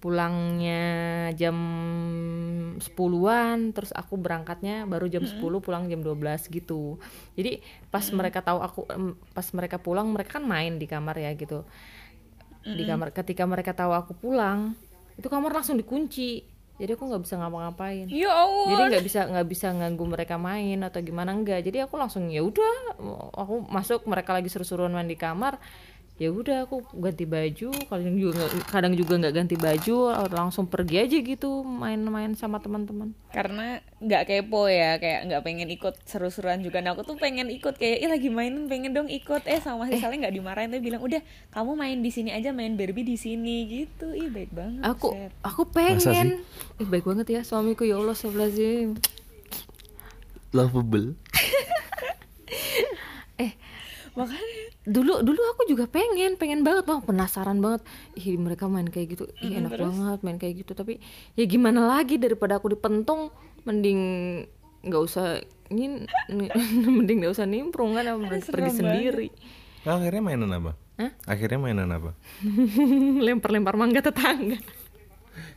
pulangnya 0.00 0.80
jam 1.36 1.52
10-an 2.80 3.76
terus 3.76 3.92
aku 3.92 4.16
berangkatnya 4.16 4.88
baru 4.88 5.06
jam 5.12 5.28
10 5.28 5.36
pulang 5.60 5.86
jam 5.92 6.00
12 6.00 6.48
gitu. 6.48 6.96
Jadi 7.36 7.60
pas 7.92 8.04
mereka 8.10 8.40
tahu 8.40 8.58
aku 8.64 8.80
pas 9.36 9.46
mereka 9.52 9.76
pulang 9.76 10.08
mereka 10.08 10.40
kan 10.40 10.44
main 10.48 10.80
di 10.80 10.88
kamar 10.88 11.20
ya 11.20 11.36
gitu. 11.36 11.68
Di 12.64 12.84
kamar 12.88 13.12
ketika 13.12 13.44
mereka 13.44 13.76
tahu 13.76 13.92
aku 13.92 14.12
pulang 14.16 14.72
itu 15.20 15.28
kamar 15.28 15.52
langsung 15.52 15.76
dikunci. 15.76 16.48
Jadi 16.80 16.96
aku 16.96 17.12
nggak 17.12 17.22
bisa 17.28 17.36
ngapa-ngapain. 17.36 18.08
Ya 18.08 18.32
Allah. 18.32 18.72
jadi 18.72 18.82
nggak 18.96 19.04
bisa 19.04 19.20
nggak 19.28 19.48
bisa 19.52 19.68
ganggu 19.76 20.04
mereka 20.08 20.40
main 20.40 20.80
atau 20.80 21.04
gimana 21.04 21.36
enggak 21.36 21.60
jadi 21.60 21.84
aku 21.84 22.00
langsung 22.00 22.32
ya 22.32 22.40
udah 22.40 22.96
aku 23.36 23.68
masuk 23.68 24.08
mereka 24.08 24.32
lagi 24.32 24.48
seru-seruan 24.48 24.88
main 24.88 25.04
di 25.04 25.20
kamar 25.20 25.60
ya 26.20 26.28
udah 26.28 26.68
aku 26.68 26.84
ganti 27.00 27.24
baju 27.24 27.72
kadang 27.88 28.20
juga 28.20 28.44
nggak- 28.44 28.68
kadang 28.68 28.92
juga 28.92 29.16
nggak 29.16 29.34
ganti 29.40 29.56
baju 29.56 30.12
langsung 30.28 30.68
pergi 30.68 31.00
aja 31.00 31.16
gitu 31.16 31.64
main-main 31.64 32.36
sama 32.36 32.60
teman-teman. 32.60 33.16
Karena 33.32 33.80
nggak 34.04 34.28
kepo 34.28 34.68
ya 34.68 35.00
kayak 35.00 35.32
nggak 35.32 35.40
pengen 35.40 35.72
ikut 35.72 35.96
seru-seruan 36.04 36.60
juga. 36.60 36.84
Nah 36.84 36.92
aku 36.92 37.08
tuh 37.08 37.16
pengen 37.16 37.48
ikut 37.48 37.72
kayak 37.72 38.04
ih 38.04 38.10
lagi 38.12 38.28
mainin 38.28 38.68
pengen 38.68 38.92
dong 38.92 39.08
ikut. 39.08 39.48
Eh 39.48 39.64
sama 39.64 39.88
si 39.88 39.96
Saleh 39.96 40.20
nggak 40.20 40.36
dimarahin 40.36 40.68
tapi 40.68 40.92
bilang 40.92 41.00
udah 41.00 41.24
kamu 41.56 41.72
main 41.72 41.98
di 42.04 42.12
sini 42.12 42.36
aja 42.36 42.52
main 42.52 42.76
Barbie 42.76 43.08
di 43.08 43.16
sini 43.16 43.64
gitu. 43.64 44.12
Ih 44.12 44.28
baik 44.28 44.52
banget 44.52 44.84
aku 44.84 45.16
Set. 45.16 45.32
aku 45.40 45.62
pengen. 45.72 46.44
Eh 46.76 46.84
baik 46.84 47.08
banget 47.08 47.32
ya 47.32 47.40
suamiku 47.48 47.88
ya 47.88 47.96
Allah 47.96 48.12
sih 48.12 48.28
Lovable. 50.52 51.16
eh. 53.40 53.56
Makanya 54.18 54.58
dulu 54.90 55.22
dulu 55.22 55.40
aku 55.54 55.62
juga 55.70 55.86
pengen 55.86 56.34
pengen 56.34 56.66
banget 56.66 56.82
bang 56.82 57.00
penasaran 57.06 57.62
banget 57.62 57.86
ih 58.18 58.34
mereka 58.34 58.66
main 58.66 58.90
kayak 58.90 59.14
gitu 59.14 59.24
ih 59.38 59.62
enak 59.62 59.78
banget 59.78 60.18
main 60.26 60.38
kayak 60.42 60.66
gitu 60.66 60.74
tapi 60.74 60.98
ya 61.38 61.46
gimana 61.46 61.86
lagi 61.86 62.18
daripada 62.18 62.58
aku 62.58 62.74
dipentung 62.74 63.30
mending 63.62 64.00
nggak 64.82 65.02
usah 65.02 65.38
ini 65.70 66.02
mending 66.98 67.22
nggak 67.22 67.32
usah 67.38 67.46
nimprung 67.46 67.94
kan 67.94 68.10
mending 68.18 68.42
serem 68.42 68.54
pergi 68.58 68.66
banget. 68.66 68.80
sendiri 68.82 69.28
Ah, 69.80 69.96
akhirnya 69.96 70.20
mainan 70.20 70.52
apa? 70.52 70.76
Hah? 71.00 71.10
Akhirnya 71.24 71.56
mainan 71.56 71.88
apa? 71.88 72.12
lempar-lempar 73.24 73.80
mangga 73.80 74.04
tetangga 74.04 74.60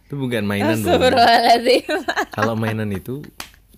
Itu 0.07 0.15
bukan 0.15 0.47
mainan 0.47 0.79
dong. 0.79 0.95
Astagfirullahaladzim 0.95 1.91
Kalau 2.31 2.53
mainan 2.55 2.87
itu 2.95 3.19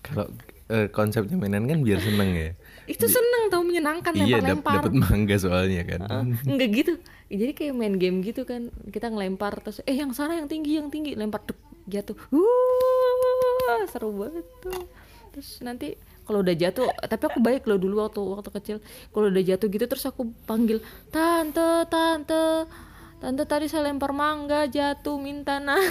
kalau 0.06 0.30
eh, 0.70 0.86
konsepnya 0.94 1.34
mainan 1.34 1.66
kan 1.66 1.82
biar 1.82 1.98
seneng 1.98 2.30
ya. 2.38 2.54
Itu 2.86 3.06
seneng 3.06 3.48
tau 3.48 3.60
menyenangkan 3.60 4.12
Iya, 4.14 4.38
lempar-lempar. 4.38 4.74
dapat 4.80 4.94
mangga 4.96 5.36
soalnya 5.36 5.82
kan. 5.84 6.00
enggak 6.42 6.68
gitu. 6.72 6.94
Jadi 7.26 7.52
kayak 7.52 7.74
main 7.74 7.96
game 7.96 8.20
gitu 8.22 8.42
kan 8.42 8.68
kita 8.88 9.08
ngelempar 9.08 9.60
terus 9.60 9.80
eh 9.82 9.94
yang 9.94 10.12
sana 10.12 10.36
yang 10.36 10.46
tinggi 10.46 10.76
yang 10.76 10.88
tinggi. 10.88 11.14
Lempar 11.14 11.40
duk 11.42 11.56
jatuh. 11.86 12.14
Wuh, 12.30 13.84
seru 13.88 14.12
banget 14.12 14.46
tuh. 14.60 14.84
Terus 15.32 15.48
nanti 15.60 15.96
kalau 16.22 16.40
udah 16.40 16.54
jatuh 16.54 16.86
tapi 17.04 17.24
aku 17.24 17.40
baik 17.40 17.62
loh 17.66 17.76
dulu 17.76 18.00
waktu 18.00 18.20
waktu 18.22 18.50
kecil. 18.54 18.76
Kalau 19.10 19.26
udah 19.28 19.44
jatuh 19.44 19.68
gitu 19.68 19.84
terus 19.86 20.04
aku 20.04 20.28
panggil 20.44 20.80
tante 21.10 21.84
tante 21.86 22.68
tante 23.16 23.42
tadi 23.44 23.66
saya 23.66 23.86
lempar 23.86 24.12
mangga 24.12 24.66
jatuh 24.66 25.18
minta 25.18 25.58
nah 25.58 25.80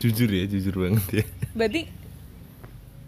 jujur 0.00 0.26
ya, 0.26 0.44
jujur 0.44 0.74
banget 0.76 1.04
ya. 1.12 1.24
berarti 1.52 1.80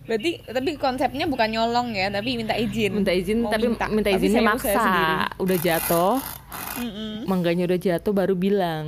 berarti 0.04 0.30
tapi 0.42 0.76
konsepnya 0.76 1.24
bukan 1.24 1.48
nyolong 1.48 1.88
ya 1.90 2.08
tapi 2.08 2.36
minta 2.36 2.52
izin 2.54 2.92
minta 2.94 3.08
izin 3.10 3.40
Mau 3.40 3.48
tapi 3.48 3.66
minta, 3.66 3.88
Tapi 3.88 4.12
izinnya 4.14 4.40
saya- 4.42 4.52
saya 4.52 4.52
maksa 4.52 4.68
sendiri. 4.78 5.14
udah 5.40 5.58
jatuh 5.58 6.14
Mm-mm. 6.76 7.12
mangganya 7.24 7.64
udah 7.64 7.78
jatuh 7.78 8.12
baru 8.12 8.34
bilang 8.34 8.86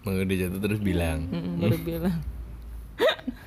Mangga 0.00 0.22
udah 0.22 0.38
jatuh 0.38 0.60
terus 0.60 0.78
bilang. 0.80 1.18
Mm-mm, 1.26 1.54
baru 1.58 1.76
bilang 1.78 2.16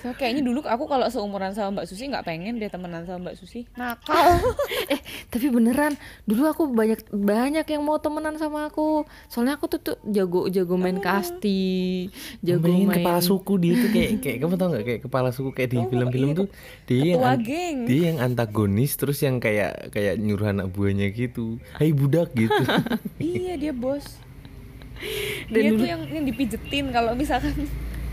So, 0.00 0.12
kayaknya 0.14 0.42
dulu 0.42 0.62
aku 0.62 0.84
kalau 0.86 1.06
seumuran 1.06 1.52
sama 1.52 1.80
Mbak 1.80 1.86
Susi 1.86 2.08
nggak 2.08 2.24
pengen 2.24 2.56
deh 2.56 2.68
temenan 2.68 3.04
sama 3.04 3.30
Mbak 3.30 3.36
Susi. 3.36 3.66
Nakal. 3.74 4.40
Eh 4.92 5.00
tapi 5.30 5.46
beneran 5.50 5.94
dulu 6.26 6.50
aku 6.50 6.62
banyak 6.70 7.06
banyak 7.10 7.62
yang 7.62 7.82
mau 7.82 7.98
temenan 7.98 8.34
sama 8.36 8.66
aku. 8.66 9.06
Soalnya 9.30 9.58
aku 9.58 9.70
tuh, 9.70 9.80
tuh 9.82 9.96
jago 10.06 10.50
jago 10.50 10.74
main 10.74 10.98
kasti 10.98 12.08
jago 12.42 12.66
Main 12.66 12.90
main 12.90 12.96
kepala 13.02 13.20
suku 13.22 13.52
dia 13.60 13.74
tuh 13.78 13.90
kayak 13.92 14.10
kayak 14.18 14.36
kamu 14.42 14.54
tau 14.58 14.68
nggak? 14.72 14.84
Kayak 14.86 15.00
kepala 15.06 15.28
suku 15.30 15.50
kayak 15.54 15.70
di 15.70 15.78
film-film 15.86 16.28
tuh 16.34 16.48
dia 16.86 17.14
yang 17.14 17.22
geng. 17.42 17.78
dia 17.86 18.00
yang 18.12 18.18
antagonis 18.18 18.96
terus 18.98 19.22
yang 19.22 19.38
kayak 19.38 19.90
kayak 19.94 20.18
nyuruh 20.18 20.50
anak 20.50 20.66
buahnya 20.72 21.10
gitu. 21.14 21.62
Hai 21.78 21.94
budak 21.94 22.34
gitu. 22.34 22.62
iya 23.22 23.54
dia 23.54 23.70
bos. 23.70 24.04
Dan 25.48 25.60
dia 25.60 25.70
dulu- 25.72 25.80
tuh 25.80 25.88
yang 25.88 26.02
yang 26.10 26.24
dipijetin 26.26 26.86
kalau 26.92 27.12
misalkan 27.16 27.54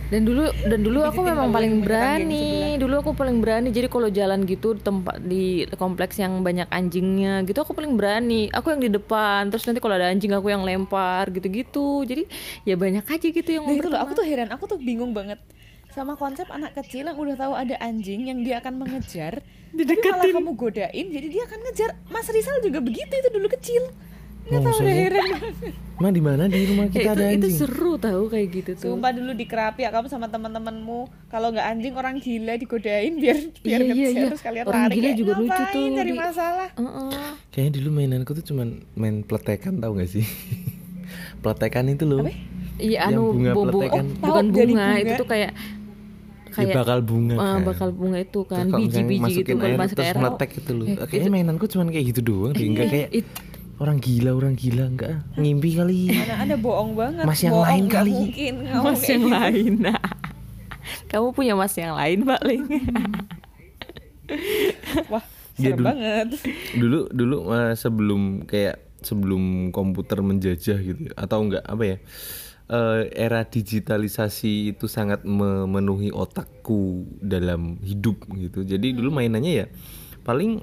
dan 0.07 0.23
dulu 0.23 0.47
dan 0.63 0.79
dulu 0.79 0.99
aku 1.03 1.19
memang 1.19 1.51
paling 1.51 1.83
berani. 1.83 2.79
dulu 2.79 3.03
aku 3.03 3.11
paling 3.11 3.43
berani. 3.43 3.69
Jadi 3.75 3.87
kalau 3.91 4.07
jalan 4.07 4.47
gitu 4.47 4.77
di 4.77 4.81
tempat 4.81 5.15
di 5.19 5.67
kompleks 5.75 6.15
yang 6.15 6.39
banyak 6.39 6.71
anjingnya 6.71 7.43
gitu 7.43 7.59
aku 7.59 7.75
paling 7.75 7.99
berani. 7.99 8.47
Aku 8.55 8.71
yang 8.71 8.79
di 8.79 8.87
depan 8.87 9.51
terus 9.51 9.67
nanti 9.67 9.83
kalau 9.83 9.99
ada 9.99 10.07
anjing 10.07 10.31
aku 10.31 10.47
yang 10.47 10.63
lempar 10.63 11.27
gitu-gitu. 11.35 12.07
Jadi 12.07 12.23
ya 12.63 12.79
banyak 12.79 13.03
aja 13.03 13.27
gitu 13.27 13.49
yang 13.51 13.67
nah 13.67 13.75
itu 13.75 13.87
loh 13.91 13.99
aku 13.99 14.15
tuh 14.15 14.25
heran. 14.25 14.47
Aku 14.55 14.63
tuh 14.63 14.79
bingung 14.79 15.11
banget 15.11 15.43
sama 15.91 16.13
konsep 16.13 16.45
anak 16.53 16.77
kecil 16.77 17.09
yang 17.09 17.17
udah 17.17 17.35
tahu 17.35 17.53
ada 17.57 17.75
anjing 17.81 18.29
yang 18.29 18.45
dia 18.45 18.61
akan 18.61 18.85
mengejar 18.85 19.41
tapi 19.73 19.99
malah 20.13 20.29
kamu 20.29 20.51
godain 20.53 21.05
jadi 21.09 21.27
dia 21.27 21.43
akan 21.49 21.59
ngejar. 21.67 21.89
Mas 22.07 22.29
Rizal 22.31 22.63
juga 22.63 22.79
begitu 22.79 23.11
itu 23.11 23.29
dulu 23.33 23.47
kecil 23.51 23.83
nggak 24.47 24.61
tahu 24.61 24.77
udah 24.77 24.95
heran. 24.95 25.29
Ma 25.97 26.07
di 26.09 26.19
mana 26.19 26.43
di 26.45 26.61
rumah 26.63 26.85
Ya, 26.85 26.93
kita 26.93 27.01
itu, 27.01 27.09
ada 27.11 27.25
itu 27.27 27.35
anjing? 27.43 27.57
seru 27.57 27.93
tahu 27.97 28.23
kayak 28.27 28.47
gitu 28.51 28.69
tuh 28.75 28.89
Sumpah 28.91 29.11
dulu 29.11 29.31
di 29.33 29.43
kerapi 29.43 29.81
ya 29.81 29.89
kamu 29.89 30.07
sama 30.07 30.27
teman-temanmu 30.27 30.99
kalau 31.27 31.49
nggak 31.49 31.67
anjing 31.67 31.93
orang 31.93 32.15
gila 32.17 32.53
digodain 32.55 33.13
biar 33.15 33.37
biar 33.57 33.79
Iya, 33.81 33.91
iya, 33.91 34.07
iya. 34.09 34.25
terus 34.27 34.39
kalian 34.39 34.63
Orang 34.63 34.81
lari 34.83 34.93
gila 34.93 35.03
kayak, 35.03 35.17
juga 35.17 35.31
lucu 35.33 35.49
"Ngapain 35.49 35.73
tuh 35.73 35.85
cari 35.91 36.07
di- 36.07 36.19
masalah 36.19 36.67
Heeh. 36.71 37.31
Kayaknya 37.49 37.71
dulu 37.73 37.89
mainanku 37.91 38.31
tuh 38.31 38.45
cuman 38.45 38.67
main 38.93 39.15
pletekan 39.21 39.73
tau 39.75 39.91
gak 39.91 40.07
sih? 40.07 40.25
pletekan 41.41 41.85
itu 41.87 42.03
loh. 42.03 42.23
Iya 42.77 42.99
Yang 43.01 43.09
anu 43.09 43.21
bunga 43.31 43.51
bu- 43.51 43.57
bu- 43.57 43.65
pletekan. 43.73 44.05
oh, 44.05 44.13
Tahu, 44.13 44.21
bukan 44.23 44.45
jadi 44.47 44.71
bunga, 44.71 44.85
bunga. 44.85 45.01
itu 45.01 45.13
tuh 45.15 45.27
kayak 45.27 45.51
ya 46.57 46.73
bakal 46.73 46.99
bunga 46.99 47.35
ah, 47.35 47.45
kan. 47.51 47.59
bakal 47.63 47.89
bunga 47.91 48.17
itu 48.19 48.39
kan 48.43 48.65
biji-biji 48.67 49.33
gitu 49.39 49.53
air 49.55 49.77
masuk 49.77 49.93
terus 49.95 50.09
air. 50.09 50.17
meletek 50.17 50.49
gitu 50.55 50.71
loh. 50.73 50.85
Eh, 50.87 51.05
Kayaknya 51.05 51.29
mainanku 51.31 51.65
cuman 51.65 51.87
kayak 51.87 52.05
gitu 52.09 52.21
doang, 52.23 52.51
deh. 52.51 52.65
enggak 52.65 52.87
kayak 52.87 53.09
It- 53.13 53.29
orang 53.77 53.97
gila 53.97 54.29
orang 54.31 54.53
gila 54.53 54.83
enggak 54.85 55.09
ngimpi 55.35 55.69
kali. 55.73 55.99
mana 56.09 56.33
ada 56.43 56.55
bohong 56.55 56.91
banget 56.93 57.23
Mas 57.23 57.39
yang 57.39 57.53
Bohong, 57.53 57.67
lain 57.67 57.83
kali. 57.87 58.11
mungkin 58.11 58.53
ngomong 58.63 58.83
mas 58.87 59.01
yang 59.03 59.21
gitu. 59.21 59.31
lain. 59.31 59.73
Kamu 61.07 61.27
punya 61.31 61.53
mas 61.53 61.73
yang 61.73 61.93
lain, 61.93 62.17
Mbak 62.23 62.41
Ling? 62.43 62.63
wah 65.11 65.23
Iya, 65.57 65.73
serem 65.73 65.75
dulu. 65.75 65.87
banget 65.89 66.27
dulu 66.75 66.99
dulu 67.09 67.37
eh, 67.49 67.73
sebelum 67.73 68.21
kayak 68.45 68.75
sebelum 68.99 69.71
komputer 69.71 70.19
menjajah 70.21 70.77
gitu 70.77 70.99
ya, 71.01 71.11
atau 71.15 71.41
enggak 71.41 71.63
apa 71.65 71.83
ya 71.83 71.97
eh, 72.69 72.99
era 73.11 73.41
digitalisasi 73.41 74.69
itu 74.69 74.85
sangat 74.85 75.23
memenuhi 75.23 76.09
otakku 76.09 77.05
dalam 77.17 77.75
hidup 77.81 78.21
gitu 78.31 78.61
jadi 78.61 78.93
dulu 78.93 79.09
mainannya 79.09 79.51
ya 79.55 79.65
paling 80.21 80.61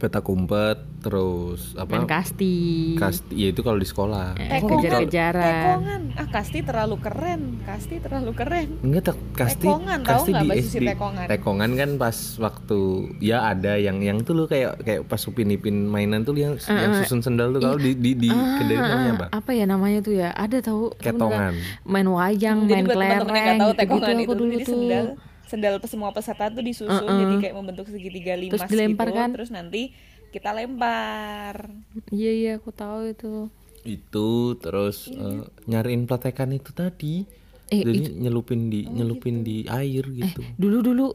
peta 0.00 0.18
kumpet 0.18 0.80
terus 0.98 1.72
Main 1.74 2.04
apa 2.04 2.08
kasti. 2.10 2.56
kasti 2.94 3.32
ya 3.34 3.48
itu 3.48 3.60
kalau 3.60 3.76
di 3.76 3.84
sekolah 3.84 4.32
Eh, 4.34 4.58
kejar-kejaran. 4.58 5.44
tekongan 5.44 6.00
ah 6.14 6.28
kasti 6.30 6.58
terlalu 6.60 6.96
keren 6.98 7.40
kasti 7.62 7.94
terlalu 7.98 8.32
keren 8.32 8.68
Enggak 8.80 9.02
tak 9.06 9.16
kasti 9.34 9.64
Tekongan, 9.64 9.98
tahu 9.98 10.08
kasti 10.10 10.30
nggak 10.30 10.44
di 10.46 10.58
SD 10.58 10.84
tekongan? 10.88 11.26
tekongan 11.26 11.70
kan 11.74 11.90
pas 11.96 12.16
waktu 12.38 12.80
ya 13.18 13.38
ada 13.46 13.76
yang 13.76 14.00
yang 14.00 14.20
tuh 14.20 14.34
lo 14.34 14.44
kayak 14.44 14.80
kayak 14.80 15.04
pas 15.04 15.20
upin 15.22 15.48
ipin 15.50 15.84
mainan 15.84 16.20
tuh 16.20 16.32
yang 16.34 16.56
yang 16.58 16.92
susun 16.96 17.20
sendal 17.20 17.48
tuh 17.50 17.60
kalau 17.60 17.76
di 17.76 17.92
di 17.94 18.12
di 18.14 18.28
kendari 18.28 18.76
namanya 18.78 19.12
apa 19.14 19.26
Apa 19.32 19.50
ya 19.52 19.64
namanya 19.64 19.98
tuh 20.00 20.14
ya? 20.14 20.28
Ada 20.30 20.58
tahu 20.62 20.96
Ketongan. 20.96 21.54
Main 21.82 22.08
wayang, 22.08 22.58
jadi 22.62 22.72
main 22.74 22.84
buat 22.84 22.94
teman-teman 22.94 23.08
yang 23.10 23.20
kelereng. 23.20 23.44
nggak 23.46 23.56
tahu 23.58 23.70
gitu-gitu 23.70 23.80
tekongan 24.00 24.08
aku 24.10 24.22
itu 24.22 24.34
dulu 24.34 24.54
tuh. 24.54 24.66
sendal 24.66 25.06
sendal 25.50 25.82
semua 25.82 26.14
peserta 26.14 26.46
tuh 26.46 26.62
disusun 26.62 27.10
jadi 27.10 27.34
kayak 27.42 27.54
membentuk 27.58 27.90
segitiga 27.90 28.38
limas 28.38 28.62
Terus 28.62 28.70
dilempar 28.70 29.10
gitu. 29.10 29.18
kan? 29.18 29.28
terus 29.34 29.50
nanti 29.50 29.90
kita 30.30 30.54
lempar. 30.54 31.74
Iya 32.14 32.30
iya 32.30 32.52
aku 32.62 32.70
tahu 32.70 33.10
itu. 33.10 33.50
itu 33.80 34.54
terus 34.60 35.08
eh, 35.10 35.42
nyariin 35.66 36.06
pletekan 36.06 36.54
itu 36.54 36.70
tadi. 36.70 37.26
Eh, 37.70 37.80
jadi 37.86 38.12
nyelupin 38.18 38.66
di 38.70 38.86
nyelupin 38.86 39.42
di 39.42 39.66
air 39.66 40.04
gitu. 40.06 40.42
Dulu 40.58 40.78
dulu 40.84 41.06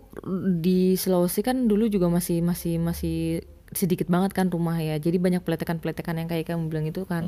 di 0.60 0.96
Sulawesi 1.00 1.44
kan 1.44 1.68
dulu 1.68 1.88
juga 1.88 2.08
masih 2.12 2.42
masih 2.44 2.80
masih 2.80 3.46
sedikit 3.75 4.08
banget 4.08 4.32
kan 4.32 4.48
rumah 4.48 4.79
ya. 4.79 4.96
Jadi 4.96 5.20
banyak 5.20 5.44
peletekan-peletekan 5.44 6.15
yang 6.17 6.27
kayak 6.27 6.50
kamu 6.50 6.72
bilang 6.72 6.88
itu 6.88 7.03
kan. 7.03 7.27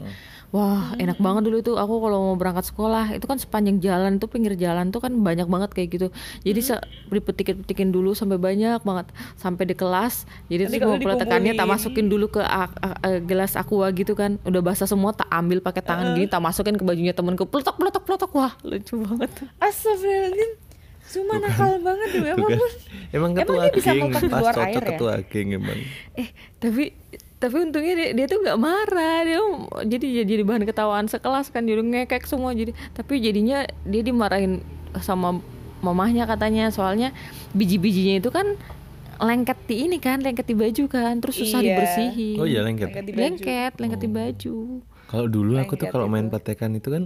Wah 0.50 0.96
enak 0.96 1.20
banget 1.20 1.48
dulu 1.48 1.58
itu. 1.60 1.74
Aku 1.76 2.00
kalau 2.00 2.32
mau 2.32 2.36
berangkat 2.36 2.72
sekolah 2.72 3.14
itu 3.14 3.28
kan 3.28 3.36
sepanjang 3.36 3.78
jalan 3.78 4.18
tuh 4.18 4.32
pinggir 4.32 4.56
jalan 4.56 4.90
tuh 4.90 5.04
kan 5.04 5.12
banyak 5.12 5.46
banget 5.46 5.70
kayak 5.76 5.90
gitu. 5.94 6.08
Jadi 6.42 6.60
se- 6.64 6.84
dipetik-petikin 7.12 7.92
dulu 7.92 8.16
sampai 8.16 8.40
banyak 8.40 8.80
banget. 8.82 9.12
Sampai 9.36 9.68
di 9.68 9.76
kelas 9.76 10.24
jadi 10.48 10.72
Nanti 10.72 10.80
kalau 10.80 10.98
peletakannya 10.98 11.54
tak 11.54 11.68
masukin 11.68 12.08
dulu 12.08 12.32
ke 12.32 12.42
a- 12.42 12.72
a- 12.80 13.00
a- 13.04 13.22
gelas 13.22 13.54
aqua 13.54 13.92
gitu 13.92 14.16
kan. 14.16 14.40
Udah 14.48 14.64
basah 14.64 14.88
semua 14.88 15.12
tak 15.12 15.28
ambil 15.30 15.60
pakai 15.60 15.84
tangan 15.84 16.16
gini 16.16 16.26
tak 16.26 16.40
masukin 16.40 16.76
ke 16.76 16.84
bajunya 16.84 17.12
temenku 17.12 17.44
peletok 17.44 17.76
peletok 17.76 18.04
peletok. 18.04 18.32
Wah 18.34 18.54
lucu 18.64 18.98
banget. 19.04 19.32
Astagfirullahaladzim 19.60 20.67
Cuma 21.08 21.34
nakal 21.38 21.80
banget 21.80 22.08
Tuh 22.12 22.26
emang 22.26 22.52
Emang 22.52 22.72
Emang 23.10 23.32
ketua 23.34 23.64
dia 23.64 23.72
bisa 23.72 23.92
geng, 23.92 24.12
pas 24.12 24.22
luar 24.22 24.54
cocok 24.54 24.66
air 24.66 24.76
ya? 24.76 24.88
ketua 24.90 25.14
geng 25.24 25.48
emang. 25.54 25.80
eh 26.14 26.30
tapi 26.58 26.84
tapi 27.38 27.56
untungnya 27.60 27.94
dia, 27.94 28.10
dia 28.14 28.26
tuh 28.26 28.42
nggak 28.42 28.58
marah 28.58 29.18
dia 29.22 29.40
jadi 29.86 30.06
jadi 30.26 30.42
bahan 30.42 30.66
ketawaan 30.66 31.06
sekelas 31.06 31.48
kan 31.48 31.64
dia 31.64 31.78
udah 31.78 31.86
ngekek 31.86 32.26
semua 32.26 32.52
jadi 32.52 32.74
tapi 32.92 33.20
jadinya 33.20 33.58
dia 33.84 34.02
dimarahin 34.02 34.60
sama 34.98 35.38
mamahnya 35.78 36.26
katanya 36.26 36.68
soalnya 36.68 37.14
biji-bijinya 37.52 38.18
itu 38.18 38.28
kan 38.28 38.58
lengket 39.18 39.58
di 39.66 39.86
ini 39.86 39.98
kan 39.98 40.20
lengket 40.20 40.46
di 40.46 40.54
baju 40.54 40.84
kan 40.88 41.18
terus 41.18 41.38
susah 41.38 41.58
Iya. 41.58 41.68
dibersihin 41.72 42.38
Oh 42.38 42.46
iya 42.46 42.62
lengket. 42.62 42.90
Lengket 42.90 43.06
di 43.06 43.12
baju. 43.12 43.22
lengket 43.24 43.72
lengket 43.76 44.00
di 44.00 44.10
baju 44.10 44.56
Kalau 45.08 45.26
dulu 45.26 45.52
aku 45.56 45.74
tuh 45.74 45.86
Lengket 45.86 45.90
kalau 45.90 46.06
main 46.08 46.28
itu. 46.28 46.34
petekan 46.34 46.72
itu 46.74 46.90
kan 46.90 47.04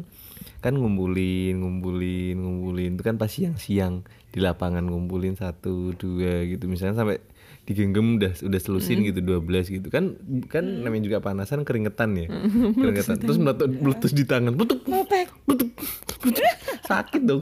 kan 0.62 0.77
ngumpulin, 0.77 1.58
ngumpulin, 1.58 2.38
ngumpulin. 2.38 2.89
Itu 2.96 3.03
kan 3.03 3.18
pas 3.18 3.34
siang-siang 3.34 4.06
di 4.30 4.39
lapangan 4.39 4.86
ngumpulin 4.86 5.34
satu 5.34 5.98
dua 5.98 6.46
gitu. 6.46 6.70
Misalnya 6.70 7.01
sampai 7.01 7.18
digenggam 7.65 8.18
udah 8.18 8.34
udah 8.41 8.60
selusin 8.62 9.06
gitu 9.06 9.22
12 9.22 9.75
gitu. 9.82 9.88
Kan 9.89 10.18
kan 10.50 10.65
namanya 10.86 11.10
juga 11.10 11.18
panasan 11.22 11.65
keringetan 11.65 12.13
ya. 12.18 12.27
Keringetan. 12.82 13.18
Terus 13.22 13.38
meletus, 13.41 13.70
meletus 13.70 14.12
di 14.13 14.24
tangan. 14.24 14.53
Betuk 14.53 14.86
betuk 15.46 15.70
sakit 16.86 17.22
dong. 17.25 17.41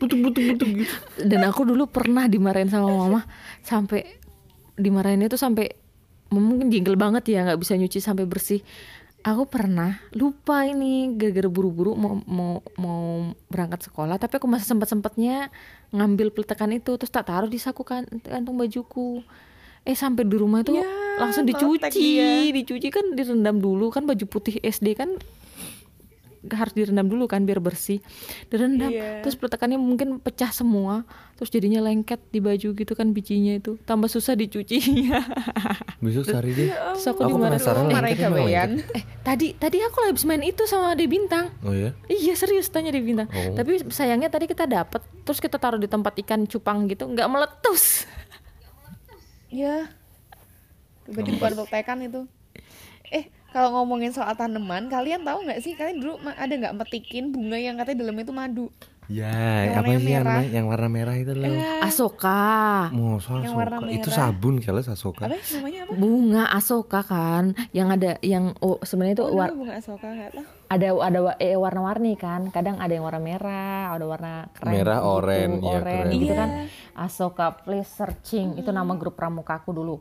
Betuk 0.00 0.18
betuk 0.24 0.42
betuk 0.56 0.68
gitu. 0.84 0.94
Dan 1.20 1.44
aku 1.44 1.68
dulu 1.68 1.84
pernah 1.88 2.26
dimarahin 2.26 2.72
sama 2.72 2.88
mama. 2.88 3.28
Sampai 3.60 4.20
dimarahinnya 4.80 5.28
tuh 5.28 5.40
sampai 5.40 5.76
mungkin 6.30 6.70
jengkel 6.70 6.94
banget 6.94 7.26
ya 7.26 7.42
nggak 7.42 7.58
bisa 7.58 7.74
nyuci 7.74 7.98
sampai 7.98 8.24
bersih 8.24 8.62
aku 9.20 9.44
pernah 9.44 10.00
lupa 10.12 10.64
ini 10.64 11.12
gara-gara 11.12 11.46
buru-buru 11.46 11.92
mau 11.92 12.20
mau 12.24 12.52
mau 12.76 13.00
berangkat 13.46 13.86
sekolah 13.86 14.16
tapi 14.16 14.40
aku 14.40 14.48
masih 14.48 14.64
sempat 14.66 14.88
sempatnya 14.88 15.52
ngambil 15.90 16.32
peletakan 16.32 16.72
itu 16.72 16.96
terus 16.96 17.12
tak 17.12 17.28
taruh 17.28 17.46
di 17.46 17.60
saku 17.60 17.84
kan 17.84 18.08
kantung 18.22 18.56
bajuku 18.56 19.20
eh 19.82 19.96
sampai 19.96 20.24
di 20.24 20.36
rumah 20.36 20.60
itu 20.60 20.76
Ya, 20.76 20.84
langsung 21.16 21.44
dicuci 21.44 21.88
dia. 21.90 22.48
dicuci 22.48 22.88
kan 22.88 23.12
direndam 23.12 23.60
dulu 23.60 23.88
kan 23.88 24.04
baju 24.04 24.24
putih 24.24 24.56
SD 24.60 24.96
kan 24.96 25.16
harus 26.48 26.72
direndam 26.72 27.04
dulu 27.04 27.28
kan 27.28 27.44
biar 27.44 27.60
bersih. 27.60 28.00
Direndam 28.48 28.88
Iya. 28.88 29.20
terus 29.20 29.36
peletakannya 29.36 29.76
mungkin 29.76 30.16
pecah 30.20 30.48
semua 30.50 31.04
terus 31.36 31.48
jadinya 31.52 31.80
lengket 31.84 32.20
di 32.32 32.40
baju 32.40 32.76
gitu 32.76 32.92
kan 32.92 33.12
bijinya 33.16 33.56
itu 33.56 33.80
tambah 33.88 34.12
susah 34.12 34.36
dicucinya 34.36 35.24
besok 36.04 36.28
cari 36.28 36.52
deh 36.52 36.68
terus 36.68 37.04
aku, 37.08 37.20
Aku 37.24 37.36
penasaran 37.40 37.88
eh, 37.88 37.96
lengket. 37.96 38.70
Eh 38.92 39.04
tadi 39.24 39.46
tadi 39.56 39.80
aku 39.80 40.04
habis 40.04 40.24
main 40.28 40.40
itu 40.44 40.64
sama 40.68 40.92
De 40.96 41.08
Bintang. 41.08 41.48
Oh 41.64 41.72
ya 41.72 41.92
Iya 42.08 42.36
serius 42.36 42.68
tanya 42.68 42.92
di 42.92 43.00
bintang. 43.00 43.28
Oh. 43.32 43.56
Tapi 43.56 43.88
sayangnya 43.88 44.28
tadi 44.28 44.48
kita 44.48 44.68
dapet, 44.68 45.00
terus 45.24 45.40
kita 45.40 45.56
taruh 45.56 45.80
di 45.80 45.88
tempat 45.88 46.16
ikan 46.24 46.44
cupang 46.44 46.84
gitu, 46.88 47.08
nggak 47.08 47.28
meletus. 47.28 48.04
Ya 49.48 49.90
Tiba-tiba 51.08 51.50
peltekan 51.56 51.98
itu. 52.04 52.20
Eh 53.10 53.26
kalau 53.50 53.68
ngomongin 53.74 54.10
soal 54.10 54.32
tanaman 54.32 54.86
Kalian 54.86 55.20
tahu 55.20 55.42
nggak 55.42 55.60
sih 55.60 55.74
Kalian 55.74 55.98
dulu 55.98 56.12
ada 56.24 56.50
nggak 56.50 56.76
metikin 56.76 57.30
bunga 57.30 57.54
yang 57.54 57.76
katanya 57.76 57.98
dalamnya 58.00 58.24
itu 58.24 58.32
madu 58.32 58.66
ya 59.06 59.26
Yang 59.66 59.74
apa 59.74 59.90
sih 59.90 60.06
yang, 60.06 60.22
merah. 60.22 60.42
yang 60.46 60.66
warna 60.66 60.86
merah 60.88 61.14
itu 61.14 61.32
loh 61.32 61.50
Asoka, 61.82 62.86
Masa 62.90 63.42
Yang 63.42 63.54
warna 63.54 63.76
Asoka? 63.76 63.90
Itu 63.90 64.06
merah. 64.06 64.18
sabun 64.22 64.54
kali 64.56 64.80
Asoka. 64.80 65.22
Apa 65.26 65.34
namanya 65.34 65.80
apa? 65.82 65.92
bunga 65.92 66.44
asoka 66.48 67.00
kan, 67.02 67.44
yang 67.70 67.90
ada 67.90 68.14
yang 68.22 68.54
oh 68.60 68.78
sebenarnya 68.80 69.18
itu 69.18 69.24
Oh, 69.26 69.34
war- 69.34 69.50
bunga 69.50 69.74
asoka 69.74 70.06
nggak 70.06 70.30
tahu 70.32 70.46
ada 70.70 70.86
ada 71.02 71.18
eh, 71.36 71.58
warna-warni 71.58 72.14
kan. 72.14 72.46
Kadang 72.48 72.78
ada 72.78 72.86
yang 72.88 73.02
warna 73.02 73.18
merah, 73.18 73.90
ada 73.90 74.06
warna 74.06 74.32
krem 74.54 74.70
Merah, 74.70 75.02
gitu, 75.02 75.10
oranye, 75.10 75.58
ya, 75.58 75.70
oranye 75.74 75.98
krem. 76.06 76.14
gitu 76.14 76.30
Iya. 76.30 76.38
kan. 76.38 76.50
Asoka 76.94 77.46
please 77.58 77.90
searching 77.90 78.54
itu 78.54 78.70
nama 78.70 78.94
grup 78.94 79.18
pramukaku 79.18 79.74
dulu. 79.74 79.98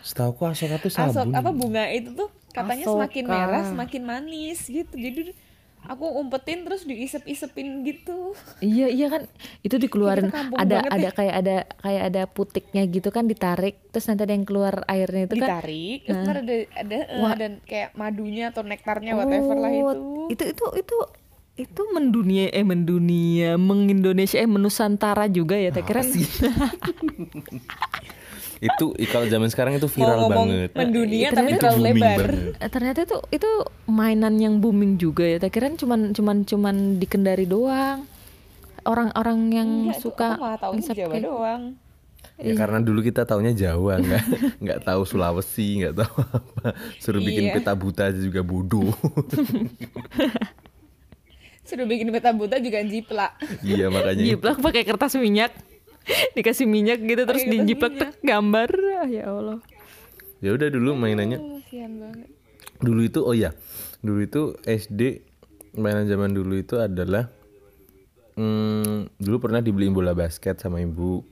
Setahu 0.00 0.32
aku 0.32 0.42
Asoka 0.48 0.76
tuh 0.78 0.88
Asok 0.88 1.12
sabun. 1.12 1.34
apa 1.36 1.50
bunga 1.50 1.84
itu 1.88 2.10
tuh 2.12 2.32
katanya 2.50 2.84
semakin 2.86 3.24
Asoka. 3.24 3.36
merah 3.36 3.62
semakin 3.64 4.02
manis 4.02 4.60
gitu. 4.64 4.92
Jadi 4.92 5.36
aku 5.82 6.06
umpetin 6.14 6.62
terus 6.62 6.86
diisep-isepin 6.86 7.82
gitu. 7.82 8.32
Iya 8.58 8.86
iya 8.86 9.06
kan? 9.08 9.22
Itu 9.60 9.76
dikeluarin. 9.76 10.30
Ada 10.30 10.86
ada 10.86 11.02
ya. 11.02 11.10
kayak 11.10 11.34
ada 11.34 11.56
kayak 11.78 12.02
ada 12.08 12.22
putiknya 12.24 12.86
gitu 12.86 13.10
kan 13.10 13.26
ditarik. 13.26 13.76
Terus 13.90 14.06
nanti 14.06 14.22
ada 14.22 14.32
yang 14.32 14.46
keluar 14.46 14.86
airnya 14.86 15.26
itu 15.26 15.34
kan? 15.36 15.48
Ditarik 15.58 15.98
terus 16.02 16.22
ntar 16.22 16.36
ada 16.38 16.54
ada 16.72 16.98
eh, 17.02 17.18
Wah. 17.18 17.34
dan 17.34 17.52
kayak 17.62 17.90
madunya 17.92 18.48
atau 18.48 18.62
nektarnya 18.62 19.12
whatever 19.12 19.56
lah 19.56 19.70
itu 19.70 19.82
Oh, 19.82 20.30
itu. 20.30 20.44
itu 20.48 20.66
itu 20.78 20.96
itu 21.52 21.82
mendunia 21.92 22.48
eh 22.48 22.64
mendunia 22.64 23.60
mengindonesia 23.60 24.40
eh 24.40 24.48
menusantara 24.48 25.28
juga 25.28 25.52
ya 25.52 25.68
tak 25.68 25.84
kira 25.84 26.00
itu 28.62 28.84
kalau 29.06 29.26
zaman 29.26 29.48
sekarang 29.48 29.74
itu 29.74 29.84
mau 29.84 29.94
viral 29.98 30.18
ngomong 30.20 30.46
banget. 30.46 30.70
mendunia 30.72 31.18
Itu 31.20 31.34
tapi 31.34 31.42
ternyata 31.50 31.60
terlalu 31.60 31.82
lebar 31.84 32.14
banget. 32.30 32.54
Eh, 32.56 32.70
ternyata 32.70 32.98
itu 33.02 33.16
itu 33.32 33.50
mainan 33.84 34.34
yang 34.36 34.54
booming 34.56 34.94
juga 34.96 35.24
ya 35.24 35.36
tak 35.36 35.50
kira 35.50 35.66
cuman 35.72 36.14
cuman 36.14 36.36
cuman 36.42 36.76
di 36.96 37.04
Kendari 37.04 37.42
doang 37.44 38.06
orang-orang 38.82 39.38
yang 39.50 39.68
Enggak, 39.84 39.94
itu 39.94 40.02
suka 40.04 40.28
aku 40.38 40.78
Jawa 40.80 41.10
kayak- 41.10 41.22
doang 41.22 41.62
Ya 42.38 42.54
karena 42.54 42.78
dulu 42.78 43.00
kita 43.00 43.22
taunya 43.22 43.50
Jawa 43.52 43.98
nggak 43.98 44.22
nggak 44.62 44.80
tahu 44.82 45.02
Sulawesi 45.04 45.78
nggak 45.80 45.94
tahu 45.96 46.14
apa. 46.18 46.68
Suruh 46.96 47.18
bikin 47.18 47.50
Iya. 47.50 47.54
peta 47.54 47.72
buta 47.72 48.08
aja 48.08 48.18
juga 48.18 48.42
bodoh. 48.42 48.90
sudah 51.62 51.86
bikin 51.86 52.10
peta 52.10 52.30
buta 52.30 52.58
juga 52.58 52.82
jiplak 52.82 53.32
iya 53.62 53.86
makanya. 53.88 54.22
jiplak 54.24 54.58
pakai 54.58 54.82
kertas 54.82 55.14
minyak 55.16 55.54
dikasih 56.36 56.66
minyak 56.66 56.98
gitu 57.02 57.22
terus 57.24 57.42
kertas 57.44 57.54
dijiplak 57.58 57.92
minyak. 57.92 58.02
tek, 58.12 58.12
gambar 58.22 58.68
Ah, 59.02 59.08
ya 59.08 59.24
Allah 59.28 59.58
Ya 60.42 60.50
udah 60.50 60.68
dulu 60.68 60.98
mainannya 60.98 61.38
oh, 61.38 61.58
kasihan 61.62 61.92
banget 62.02 62.28
dulu 62.82 63.00
itu 63.06 63.20
oh 63.22 63.34
ya 63.34 63.54
dulu 64.02 64.26
itu 64.26 64.42
SD 64.66 65.22
mainan 65.78 66.10
zaman 66.10 66.34
dulu 66.34 66.58
itu 66.58 66.74
adalah 66.76 67.30
hmm, 68.34 69.14
dulu 69.16 69.36
pernah 69.38 69.62
dibeliin 69.62 69.94
bola 69.94 70.12
basket 70.12 70.58
sama 70.58 70.82
ibu 70.82 71.22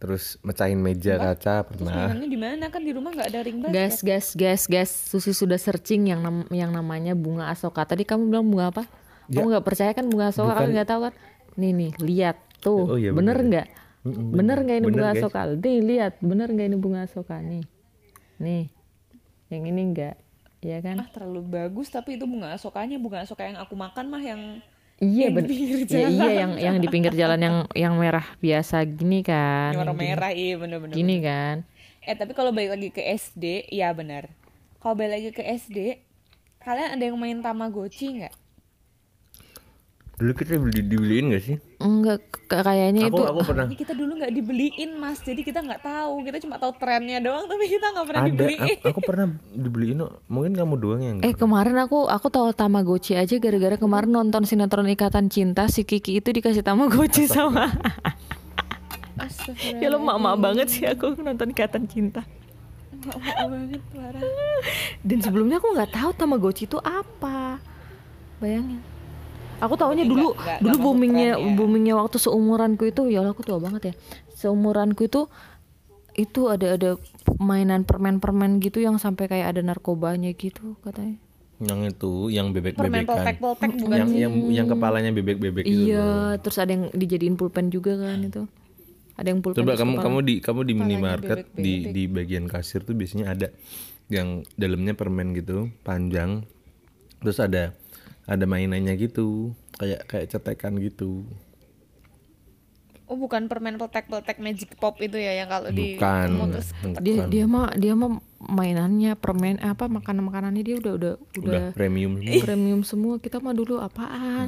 terus 0.00 0.40
mecahin 0.40 0.80
meja 0.80 1.20
kaca 1.20 1.68
pernah 1.68 2.08
mainannya 2.08 2.28
di 2.32 2.40
mana 2.40 2.72
kan 2.72 2.80
di 2.80 2.96
rumah 2.96 3.12
nggak 3.12 3.28
ada 3.28 3.40
ring 3.44 3.60
basket 3.60 3.76
Gas, 3.76 3.96
gas, 4.00 4.26
gas, 4.32 4.62
gas. 4.64 4.90
Susi 4.90 5.36
sudah 5.36 5.60
searching 5.60 6.08
yang 6.08 6.24
nam- 6.24 6.48
yang 6.48 6.72
namanya 6.72 7.12
bunga 7.12 7.52
asoka. 7.52 7.84
Tadi 7.84 8.08
kamu 8.08 8.32
bilang 8.32 8.48
bunga 8.48 8.72
apa? 8.72 8.82
Kamu 9.28 9.52
nggak 9.52 9.64
percaya 9.68 9.92
kan 9.92 10.08
bunga 10.08 10.32
asoka? 10.32 10.56
Kamu 10.56 10.72
nggak 10.72 10.88
tahu 10.88 11.00
kan? 11.04 11.14
Nih 11.60 11.72
nih, 11.76 11.92
lihat 12.00 12.36
tuh. 12.64 12.88
Oh 12.88 12.96
iya, 12.96 13.12
bener 13.12 13.44
bener. 13.44 13.68
Nggak? 14.02 14.32
Bener 14.32 14.58
nggak 14.58 14.76
ini 14.76 14.82
Bener, 14.82 14.94
bunga 14.94 15.10
guys. 15.10 15.20
asoka? 15.20 15.40
Nih 15.54 15.78
lihat, 15.80 16.12
bener 16.20 16.48
nggak 16.48 16.66
ini 16.66 16.76
bunga 16.76 17.00
asoka 17.04 17.36
nih? 17.38 17.64
Nih, 18.38 18.64
yang 19.48 19.62
ini 19.66 19.80
enggak, 19.84 20.16
ya 20.58 20.78
kan? 20.78 20.96
ah 20.96 21.08
terlalu 21.08 21.42
bagus 21.44 21.88
tapi 21.88 22.16
itu 22.16 22.24
bunga 22.24 22.52
asokanya 22.52 22.96
bunga 22.96 23.20
asoka 23.20 23.44
yang 23.44 23.56
aku 23.56 23.74
makan 23.74 24.06
mah 24.06 24.20
yang 24.20 24.42
Iya 24.96 25.28
yang 25.28 25.32
di 25.32 25.34
bener. 25.34 25.48
pinggir 25.48 25.78
Ya, 25.82 25.88
jalan. 25.88 26.12
iya 26.12 26.28
yang 26.34 26.52
yang 26.58 26.76
di 26.76 26.88
pinggir 26.88 27.12
jalan 27.12 27.40
yang 27.40 27.56
yang 27.72 27.94
merah 27.96 28.26
biasa 28.36 28.84
gini 28.84 29.20
kan? 29.20 29.72
yang 29.72 29.80
warna 29.82 29.96
merah 29.96 30.28
iya 30.30 30.54
bener-bener 30.56 30.92
Gini 30.92 31.16
kan? 31.18 31.64
Eh 32.00 32.12
tapi 32.14 32.32
kalau 32.32 32.48
balik 32.50 32.70
lagi 32.70 32.88
ke 32.90 33.02
SD, 33.06 33.44
iya 33.68 33.92
benar. 33.92 34.28
Kalau 34.76 34.92
balik 34.92 35.12
lagi 35.12 35.28
ke 35.30 35.44
SD, 35.44 36.00
kalian 36.58 36.96
ada 36.96 37.02
yang 37.02 37.16
main 37.16 37.40
Tamagotchi 37.40 38.16
nggak? 38.16 38.34
Dulu 40.20 40.32
kita 40.36 40.60
beli 40.60 40.84
dibeliin 40.84 41.32
gak 41.32 41.44
sih 41.48 41.56
Enggak, 41.80 42.20
kayaknya 42.44 43.08
aku 43.08 43.16
itu 43.16 43.22
aku 43.24 43.40
pernah 43.40 43.64
kita 43.72 43.96
dulu 43.96 44.20
nggak 44.20 44.36
dibeliin 44.36 45.00
mas, 45.00 45.24
jadi 45.24 45.40
kita 45.40 45.64
nggak 45.64 45.80
tahu. 45.80 46.28
Kita 46.28 46.36
cuma 46.44 46.60
tahu 46.60 46.76
trennya 46.76 47.24
doang, 47.24 47.48
tapi 47.48 47.64
kita 47.72 47.86
nggak 47.88 48.04
pernah 48.04 48.20
ada 48.20 48.28
dibeliin. 48.28 48.60
aku, 48.60 48.84
aku 48.92 49.00
pernah 49.00 49.26
dibeliin 49.56 49.98
mungkin 50.28 50.52
kamu 50.60 50.74
doang 50.76 51.00
yang 51.00 51.16
Eh 51.24 51.32
kemarin 51.32 51.80
aku 51.80 52.04
aku 52.04 52.28
tahu 52.28 52.52
Tamagotchi 52.52 53.16
aja 53.16 53.32
gara-gara 53.40 53.80
kemarin 53.80 54.12
nonton 54.12 54.44
sinetron 54.44 54.92
Ikatan 54.92 55.32
Cinta 55.32 55.72
si 55.72 55.88
Kiki 55.88 56.20
itu 56.20 56.28
dikasih 56.28 56.60
Tamagotchi 56.60 57.24
sama. 57.24 57.72
Ya 59.80 59.88
lo 59.88 60.04
mak-mak 60.04 60.36
banget 60.36 60.68
sih 60.68 60.84
aku 60.84 61.16
nonton 61.16 61.56
Ikatan 61.56 61.88
Cinta. 61.88 62.28
Mak-mak 63.08 63.36
banget 63.56 63.82
parah. 63.96 64.20
Dan 65.00 65.18
sebelumnya 65.24 65.56
aku 65.64 65.72
nggak 65.72 65.96
tahu 65.96 66.12
Tamagotchi 66.12 66.68
itu 66.68 66.76
apa. 66.76 67.56
Bayangin. 68.36 68.84
Aku 69.60 69.74
taunya 69.74 70.02
Berarti 70.02 70.10
dulu 70.10 70.26
nggak- 70.26 70.40
nggak- 70.40 70.60
dulu 70.60 70.70
masuk 70.70 70.82
boomingnya 70.82 71.28
ya? 71.30 71.52
boomingnya 71.52 71.94
waktu 71.94 72.16
seumuranku 72.16 72.84
itu 72.84 73.02
ya 73.06 73.18
Allah 73.20 73.32
aku 73.32 73.42
tua 73.42 73.58
banget 73.58 73.82
ya. 73.84 73.94
Seumuranku 74.32 75.02
itu 75.02 75.28
itu 76.12 76.40
ada 76.46 76.74
ada 76.74 76.90
mainan 77.38 77.82
permen-permen 77.82 78.58
gitu 78.58 78.78
yang 78.78 78.96
sampai 78.96 79.24
kayak 79.26 79.46
ada 79.48 79.60
narkobanya 79.62 80.32
gitu 80.32 80.74
katanya. 80.80 81.16
Yang 81.60 81.92
itu, 81.92 82.12
yang 82.30 82.46
permen 82.50 82.72
bebek-bebekan. 82.72 83.04
poltek-poltek 83.06 83.70
bukan 83.76 83.96
Yang 83.98 84.10
yang 84.18 84.34
yang 84.50 84.66
kepalanya 84.66 85.12
bebek-bebek 85.12 85.60
gitu. 85.62 85.76
loh. 85.76 85.84
Iya, 85.86 86.08
terus 86.40 86.56
ada 86.56 86.70
yang 86.70 86.88
dijadiin 86.88 87.36
pulpen 87.36 87.68
juga 87.68 87.94
kan 87.96 88.16
itu. 88.18 88.48
Ada 89.14 89.28
yang 89.28 89.40
pulpen. 89.40 89.60
Coba 89.60 89.76
kamu 89.76 89.92
kepala- 89.92 90.04
kamu 90.06 90.18
di 90.20 90.34
kamu 90.40 90.60
di 90.62 90.72
minimarket 90.74 91.38
bebek-bebek. 91.46 91.60
di 91.60 91.72
di 91.86 92.02
bagian 92.06 92.44
kasir 92.46 92.80
tuh 92.80 92.96
biasanya 92.96 93.26
ada 93.28 93.48
yang 94.08 94.28
dalamnya 94.54 94.92
permen 94.92 95.30
gitu, 95.32 95.68
panjang. 95.80 96.48
Terus 97.20 97.36
ada 97.38 97.76
ada 98.30 98.46
mainannya 98.46 98.94
gitu, 98.94 99.50
kayak 99.74 100.06
kayak 100.06 100.30
cetekan 100.30 100.78
gitu. 100.78 101.26
Oh 103.10 103.18
bukan 103.18 103.50
permen 103.50 103.74
poltek-poltek 103.74 104.38
magic 104.38 104.78
pop 104.78 104.94
itu 105.02 105.18
ya 105.18 105.42
yang 105.42 105.50
kalau 105.50 105.74
di 105.74 105.98
Bukan. 105.98 106.54
terus 106.54 106.70
dia 107.02 107.26
dia 107.26 107.42
mah 107.50 107.74
dia 107.74 107.98
mah 107.98 108.22
mainannya 108.38 109.18
permen 109.18 109.58
apa 109.58 109.90
makanan 109.90 110.30
makanannya 110.30 110.62
dia 110.62 110.78
udah 110.78 110.92
udah 110.94 111.14
udah, 111.18 111.42
Udah 111.42 111.64
premium 111.74 112.22
semua 112.22 112.38
premium 112.46 112.80
semua 112.86 113.14
kita 113.18 113.42
mah 113.42 113.50
dulu 113.50 113.82
apaan 113.82 114.46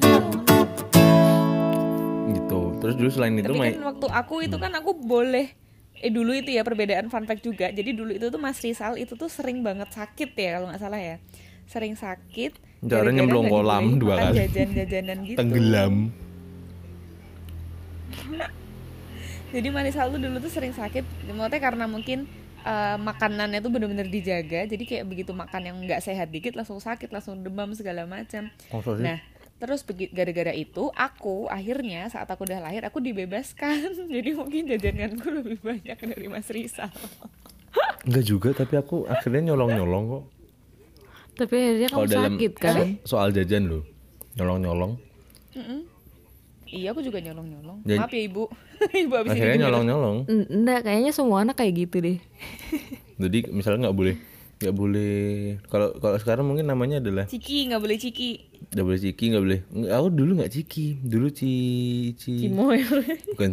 gitu. 2.31 2.61
Terus 2.79 2.95
dulu 2.95 3.11
selain 3.11 3.35
itu 3.35 3.51
Tapi 3.51 3.59
main 3.59 3.75
kan 3.83 3.99
waktu 3.99 4.07
aku 4.15 4.35
itu 4.47 4.57
kan 4.63 4.73
aku 4.79 4.95
boleh 4.95 5.59
eh 6.03 6.11
dulu 6.11 6.31
itu 6.31 6.55
ya 6.55 6.63
perbedaan 6.63 7.11
fun 7.11 7.27
fact 7.27 7.43
juga. 7.43 7.71
Jadi 7.75 7.99
dulu 7.99 8.15
itu 8.15 8.31
tuh 8.31 8.39
Mas 8.39 8.63
Rizal 8.63 8.95
itu 8.95 9.19
tuh 9.19 9.27
sering 9.27 9.63
banget 9.67 9.91
sakit 9.91 10.31
ya 10.39 10.59
kalau 10.59 10.71
nggak 10.71 10.83
salah 10.83 11.03
ya. 11.03 11.17
Sering 11.67 11.99
sakit. 11.99 12.72
Gara-gara 12.83 13.15
nyemplung 13.15 13.47
kolam 13.47 14.03
dua 14.03 14.19
kali. 14.19 14.43
Jajan-jajanan 14.43 15.19
gitu. 15.23 15.39
tenggelam. 15.39 16.11
Jadi 19.55 19.69
Mas 19.71 19.85
Rizal 19.87 20.11
tuh 20.11 20.19
dulu 20.19 20.37
tuh 20.43 20.51
sering 20.51 20.75
sakit. 20.75 21.05
Maksudnya 21.31 21.61
karena 21.63 21.87
mungkin 21.87 22.27
eh, 22.67 22.97
makanannya 22.99 23.63
tuh 23.63 23.71
bener-bener 23.71 24.11
dijaga. 24.11 24.67
Jadi 24.67 24.83
kayak 24.83 25.07
begitu 25.07 25.31
makan 25.31 25.63
yang 25.63 25.79
nggak 25.79 26.03
sehat 26.03 26.35
dikit 26.35 26.59
langsung 26.59 26.83
sakit, 26.83 27.15
langsung 27.15 27.39
demam 27.39 27.71
segala 27.71 28.03
macam. 28.03 28.51
Nah, 28.99 29.23
terus 29.63 29.87
gara-gara 30.11 30.51
itu 30.51 30.91
aku 30.99 31.47
akhirnya 31.47 32.11
saat 32.11 32.27
aku 32.27 32.51
udah 32.51 32.67
lahir 32.67 32.83
aku 32.83 32.99
dibebaskan. 32.99 33.95
Jadi 34.19 34.35
mungkin 34.35 34.67
jajananku 34.67 35.29
lebih 35.31 35.63
banyak 35.63 35.99
dari 36.03 36.27
Mas 36.27 36.51
Rizal. 36.51 36.91
Enggak 38.03 38.25
juga, 38.27 38.51
tapi 38.59 38.75
aku 38.75 39.07
akhirnya 39.07 39.55
nyolong-nyolong 39.55 40.05
kok. 40.11 40.42
Tapi 41.43 41.55
akhirnya 41.59 41.89
kamu 41.91 41.99
Kalau 41.99 42.09
dalam 42.15 42.33
sakit 42.39 42.53
kan 42.55 42.77
soal 43.03 43.29
jajan 43.35 43.67
loh. 43.67 43.83
Nyolong-nyolong. 44.39 44.93
Iya, 46.73 46.97
aku 46.97 47.05
juga 47.05 47.21
nyolong-nyolong. 47.21 47.85
Maaf 47.85 48.09
ya, 48.09 48.23
Ibu. 48.25 48.45
Ibu 49.05 49.13
habis 49.13 49.31
Akhirnya 49.37 49.57
ini 49.59 49.63
nyolong-nyolong. 49.67 50.17
Enggak 50.31 50.81
kayaknya 50.89 51.13
semua 51.13 51.45
anak 51.45 51.61
kayak 51.61 51.75
gitu 51.85 51.97
deh 52.01 52.19
Jadi 53.23 53.39
misalnya 53.53 53.91
nggak 53.91 53.99
boleh 53.99 54.17
nggak 54.63 54.79
boleh 54.79 55.15
kalau 55.67 55.91
kalau 55.99 56.17
sekarang 56.23 56.47
mungkin 56.47 56.71
namanya 56.71 57.03
adalah 57.03 57.27
Ciki, 57.27 57.67
nggak 57.67 57.83
boleh 57.83 57.99
ciki. 57.99 58.31
nggak 58.71 58.87
boleh 58.87 59.01
ciki 59.03 59.25
nggak 59.35 59.43
boleh 59.43 59.61
aku 59.91 60.09
dulu 60.15 60.31
nggak 60.39 60.53
ciki 60.55 60.87
dulu 61.03 61.35
ci 61.35 61.51
ci 62.15 62.47
Cimoy 62.47 62.79
bukan. 63.35 63.51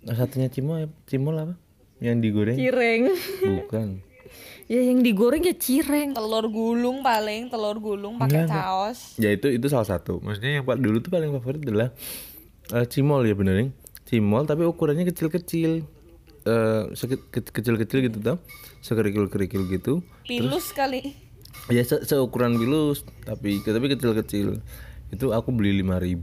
Nah, 0.00 0.14
satunya 0.16 0.48
cimol 0.48 0.88
cimol 1.04 1.36
apa 1.36 1.54
yang 2.00 2.24
digoreng 2.24 2.56
cireng 2.56 3.12
bukan 3.44 4.00
ya 4.66 4.80
yang 4.80 5.00
digoreng 5.00 5.42
ya 5.42 5.52
cireng. 5.52 6.12
Telur 6.12 6.46
gulung 6.46 7.00
paling, 7.00 7.48
telur 7.48 7.76
gulung 7.76 8.16
pakai 8.16 8.46
saus. 8.46 9.14
ya 9.16 9.28
itu 9.28 9.48
itu 9.48 9.66
salah 9.66 9.86
satu. 9.86 10.18
Maksudnya 10.18 10.58
yang 10.58 10.64
pak 10.64 10.76
dulu 10.76 10.98
tuh 10.98 11.10
paling 11.10 11.30
favorit 11.32 11.60
adalah 11.60 11.88
eh, 12.70 12.86
cimol 12.86 13.22
ya 13.22 13.32
bener 13.32 13.54
Ning? 13.56 13.70
cimol 14.04 14.44
tapi 14.44 14.62
ukurannya 14.62 15.04
kecil-kecil. 15.06 15.84
Eh 16.44 16.82
ke- 16.92 17.50
kecil-kecil 17.50 17.98
gitu 18.04 18.18
tau. 18.20 18.36
Sekerikil-kerikil 18.80 19.64
gitu. 19.70 20.04
Pilus 20.22 20.70
kali. 20.70 21.16
ya 21.66 21.80
se- 21.80 22.04
seukuran 22.04 22.56
pilus 22.56 23.02
tapi 23.24 23.60
tapi 23.60 23.88
kecil-kecil. 23.88 24.60
Itu 25.08 25.30
aku 25.30 25.54
beli 25.54 25.80
5000 25.80 26.20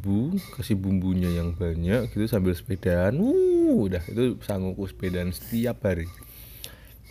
kasih 0.54 0.76
bumbunya 0.76 1.32
yang 1.32 1.56
banyak 1.56 2.12
gitu 2.12 2.28
sambil 2.28 2.54
sepedaan. 2.54 3.18
Uh 3.18 3.88
udah 3.88 4.04
itu 4.06 4.36
sanggupku 4.42 4.86
sepedaan 4.86 5.32
setiap 5.32 5.82
hari 5.82 6.06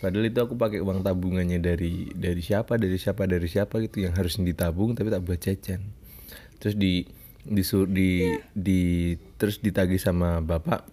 padahal 0.01 0.25
itu 0.25 0.39
aku 0.41 0.57
pakai 0.57 0.81
uang 0.81 1.05
tabungannya 1.05 1.61
dari 1.61 2.09
dari 2.11 2.41
siapa 2.41 2.75
dari 2.81 2.97
siapa 2.97 3.29
dari 3.29 3.45
siapa 3.45 3.77
gitu 3.85 4.09
yang 4.09 4.17
harus 4.17 4.41
ditabung 4.41 4.97
tapi 4.97 5.13
tak 5.13 5.21
buat 5.21 5.37
jajan. 5.37 5.81
Terus 6.57 6.75
di 6.75 7.05
disur 7.45 7.85
di 7.85 8.25
di 8.53 9.13
terus 9.37 9.61
ditagih 9.61 9.97
sama 10.01 10.41
bapak 10.41 10.85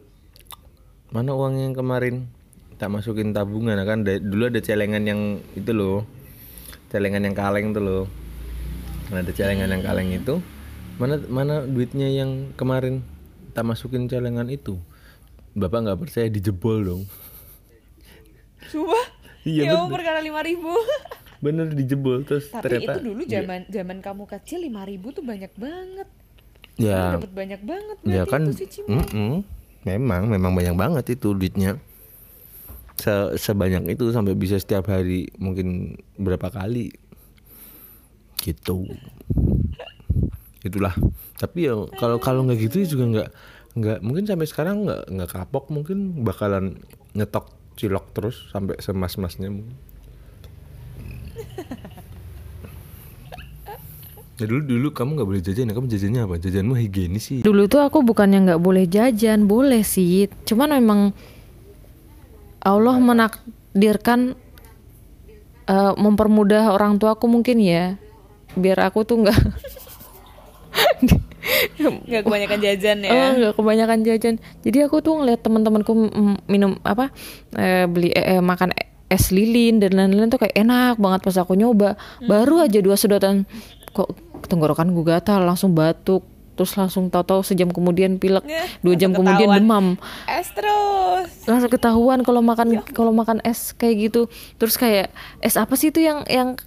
mana 1.09 1.33
uang 1.33 1.57
yang 1.57 1.73
kemarin? 1.73 2.29
Tak 2.77 2.93
masukin 2.93 3.33
tabungan. 3.33 3.75
Nah, 3.75 3.89
kan 3.89 4.05
da- 4.05 4.21
dulu 4.21 4.53
ada 4.53 4.61
celengan 4.61 5.03
yang 5.03 5.41
itu 5.57 5.73
loh 5.73 6.05
celengan 6.93 7.25
yang 7.25 7.37
kaleng 7.37 7.73
tuh 7.73 7.85
loh. 7.85 8.05
Nah, 9.09 9.25
ada 9.25 9.33
celengan 9.33 9.73
yang 9.73 9.85
kaleng 9.85 10.13
itu 10.13 10.41
mana 11.01 11.17
mana 11.33 11.65
duitnya 11.65 12.13
yang 12.13 12.53
kemarin? 12.61 13.01
Tak 13.57 13.65
masukin 13.65 14.05
celengan 14.05 14.53
itu. 14.53 14.77
Bapak 15.57 15.85
nggak 15.89 16.01
percaya 16.01 16.29
dijebol 16.29 16.85
dong 16.85 17.03
Coba. 18.69 18.99
Iya, 19.43 19.63
ya 19.71 19.87
perkara 19.87 20.21
5000. 20.21 20.59
bener 21.45 21.71
dijebol 21.71 22.27
terus 22.27 22.51
Tapi 22.51 22.63
ternyata 22.67 22.99
itu 22.99 23.01
dulu 23.07 23.23
zaman 23.23 23.63
zaman 23.71 23.99
kamu 23.99 24.27
kecil 24.27 24.59
5000 24.61 25.15
tuh 25.15 25.23
banyak 25.23 25.53
banget. 25.55 26.09
ya 26.75 27.15
Dapat 27.15 27.31
banyak 27.31 27.61
banget 27.63 27.97
ya 28.03 28.23
kan 28.23 28.43
itu 28.45 28.55
si 28.55 28.67
Cimol. 28.67 29.03
mm-mm. 29.03 29.43
memang 29.83 30.27
memang 30.27 30.51
banyak 30.53 30.75
banget 30.75 31.05
itu 31.15 31.35
duitnya 31.35 31.79
Se- 32.95 33.35
sebanyak 33.35 33.87
itu 33.89 34.11
sampai 34.11 34.35
bisa 34.35 34.59
setiap 34.59 34.87
hari 34.87 35.27
mungkin 35.39 35.95
berapa 36.15 36.51
kali 36.51 36.91
gitu 38.39 38.87
itulah 40.63 40.95
tapi 41.35 41.67
ya 41.67 41.75
kalau 41.95 42.19
kalau 42.19 42.43
nggak 42.43 42.59
gitu 42.61 42.83
juga 42.89 43.05
nggak 43.07 43.29
nggak 43.75 43.99
mungkin 44.03 44.27
sampai 44.27 44.47
sekarang 44.47 44.87
nggak 44.87 45.03
nggak 45.07 45.31
kapok 45.31 45.71
mungkin 45.71 46.23
bakalan 46.23 46.79
nyetok 47.15 47.58
cilok 47.79 48.11
terus 48.11 48.51
sampai 48.51 48.75
semas-masnya. 48.83 49.55
Mungkin 49.55 49.89
ya 54.39 54.47
dulu 54.47 54.63
dulu 54.63 54.89
kamu 54.95 55.11
nggak 55.19 55.29
boleh 55.29 55.43
jajan 55.43 55.71
ya? 55.71 55.75
Kamu 55.75 55.89
jajannya 55.91 56.21
apa? 56.23 56.35
Jajanmu 56.39 56.75
higienis 56.79 57.25
sih. 57.27 57.39
Dulu 57.43 57.67
tuh 57.67 57.83
aku 57.83 58.07
bukannya 58.07 58.47
nggak 58.47 58.63
boleh 58.63 58.87
jajan 58.87 59.51
boleh 59.51 59.83
sih. 59.83 60.31
Cuman 60.47 60.79
memang 60.79 61.11
Allah 62.63 62.97
menakdirkan 63.03 64.39
eh, 65.67 65.93
mempermudah 65.99 66.71
orang 66.71 67.03
tua 67.03 67.19
aku 67.19 67.27
mungkin 67.27 67.59
ya. 67.59 67.99
Biar 68.55 68.79
aku 68.91 69.03
tuh 69.03 69.27
nggak 69.27 69.39
Nggak 72.09 72.23
kebanyakan 72.23 72.59
jajan 72.61 72.99
ya. 73.01 73.11
Oh, 73.11 73.31
nggak 73.35 73.55
kebanyakan 73.55 73.99
jajan. 74.03 74.35
Jadi 74.61 74.79
aku 74.83 75.01
tuh 75.01 75.17
ngeliat 75.17 75.41
teman-temanku 75.41 75.93
minum 76.45 76.77
apa 76.83 77.11
eh, 77.55 77.85
beli 77.85 78.11
eh, 78.11 78.37
eh, 78.37 78.43
makan 78.43 78.73
es 79.09 79.29
lilin 79.29 79.81
dan 79.81 79.97
lain-lain 79.97 80.29
tuh 80.29 80.37
kayak 80.37 80.55
enak 80.55 80.97
banget 80.97 81.21
pas 81.23 81.37
aku 81.37 81.55
nyoba. 81.55 81.97
Baru 82.21 82.61
aja 82.61 82.79
dua 82.79 82.95
sedotan 82.95 83.49
kok 83.89 84.13
tenggorokan 84.45 84.93
gue 84.93 85.03
gatal 85.03 85.43
langsung 85.43 85.73
batuk 85.73 86.23
terus 86.55 86.75
langsung 86.75 87.07
tahu-tahu 87.07 87.41
sejam 87.41 87.71
kemudian 87.71 88.19
pilek 88.19 88.43
Ya, 88.51 88.67
dua 88.83 88.95
jam 88.95 89.11
langsung 89.11 89.23
kemudian 89.25 89.47
ketahuan. 89.49 89.63
demam 89.63 89.87
Es 90.27 90.49
terus. 90.51 91.29
langsung 91.47 91.71
ketahuan 91.71 92.21
kalau 92.21 92.43
makan 92.43 92.69
kalau 92.91 93.11
makan 93.11 93.39
es 93.43 93.71
kayak 93.73 94.11
gitu 94.11 94.27
terus 94.55 94.75
kayak 94.75 95.15
es 95.39 95.55
apa 95.55 95.71
sih 95.73 95.89
itu 95.89 96.03
yang 96.03 96.27
yang 96.27 96.59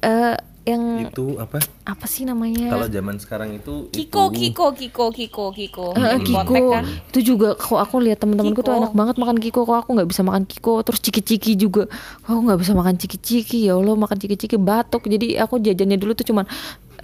eh, 0.00 0.40
yang 0.66 1.06
itu 1.06 1.38
apa? 1.38 1.62
Apa 1.86 2.10
sih 2.10 2.26
namanya? 2.26 2.66
Kalau 2.74 2.90
zaman 2.90 3.22
sekarang 3.22 3.54
itu 3.54 3.86
Kiko, 3.94 4.34
itu 4.34 4.50
Kiko, 4.50 4.66
Kiko, 4.74 5.06
Kiko, 5.14 5.46
Kiko. 5.54 5.86
Di 5.94 6.26
Kiko. 6.26 6.42
Kontek 6.42 6.62
kan. 6.74 6.84
itu 7.14 7.18
juga 7.22 7.54
kok 7.54 7.78
aku 7.78 8.02
lihat 8.02 8.18
temen-temenku 8.18 8.66
tuh 8.66 8.74
enak 8.74 8.90
banget 8.90 9.14
makan 9.14 9.38
Kiko. 9.38 9.62
Kok 9.62 9.86
aku 9.86 9.90
nggak 9.94 10.10
bisa 10.10 10.26
makan 10.26 10.42
Kiko 10.42 10.82
terus 10.82 10.98
ciki-ciki 10.98 11.54
juga. 11.54 11.86
Kok 12.26 12.30
aku 12.34 12.40
nggak 12.50 12.60
bisa 12.66 12.72
makan 12.74 12.94
ciki-ciki 12.98 13.70
ya 13.70 13.78
Allah 13.78 13.94
makan 13.94 14.18
ciki-ciki 14.18 14.58
batuk. 14.58 15.06
Jadi 15.06 15.38
aku 15.38 15.62
jajannya 15.62 15.96
dulu 16.02 16.18
tuh 16.18 16.26
cuman 16.26 16.50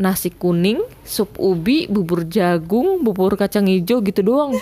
nasi 0.02 0.34
kuning 0.34 0.82
sup 1.06 1.36
ubi 1.38 1.86
bubur 1.86 2.24
jagung 2.26 3.04
bubur 3.06 3.38
kacang 3.38 3.70
hijau 3.70 4.02
gitu 4.02 4.26
doang. 4.26 4.58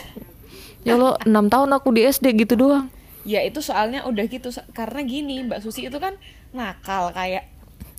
Ya 0.84 1.00
Allah 1.00 1.16
enam 1.24 1.48
tahun 1.48 1.72
aku 1.72 1.96
di 1.96 2.04
SD 2.04 2.36
gitu 2.44 2.68
doang. 2.68 2.92
Ya 3.24 3.40
itu 3.40 3.64
soalnya 3.64 4.04
udah 4.04 4.24
gitu. 4.28 4.52
Karena 4.76 5.00
gini 5.08 5.40
Mbak 5.48 5.64
Susi 5.64 5.88
itu 5.88 5.96
kan 5.96 6.20
nakal 6.52 7.16
kayak 7.16 7.48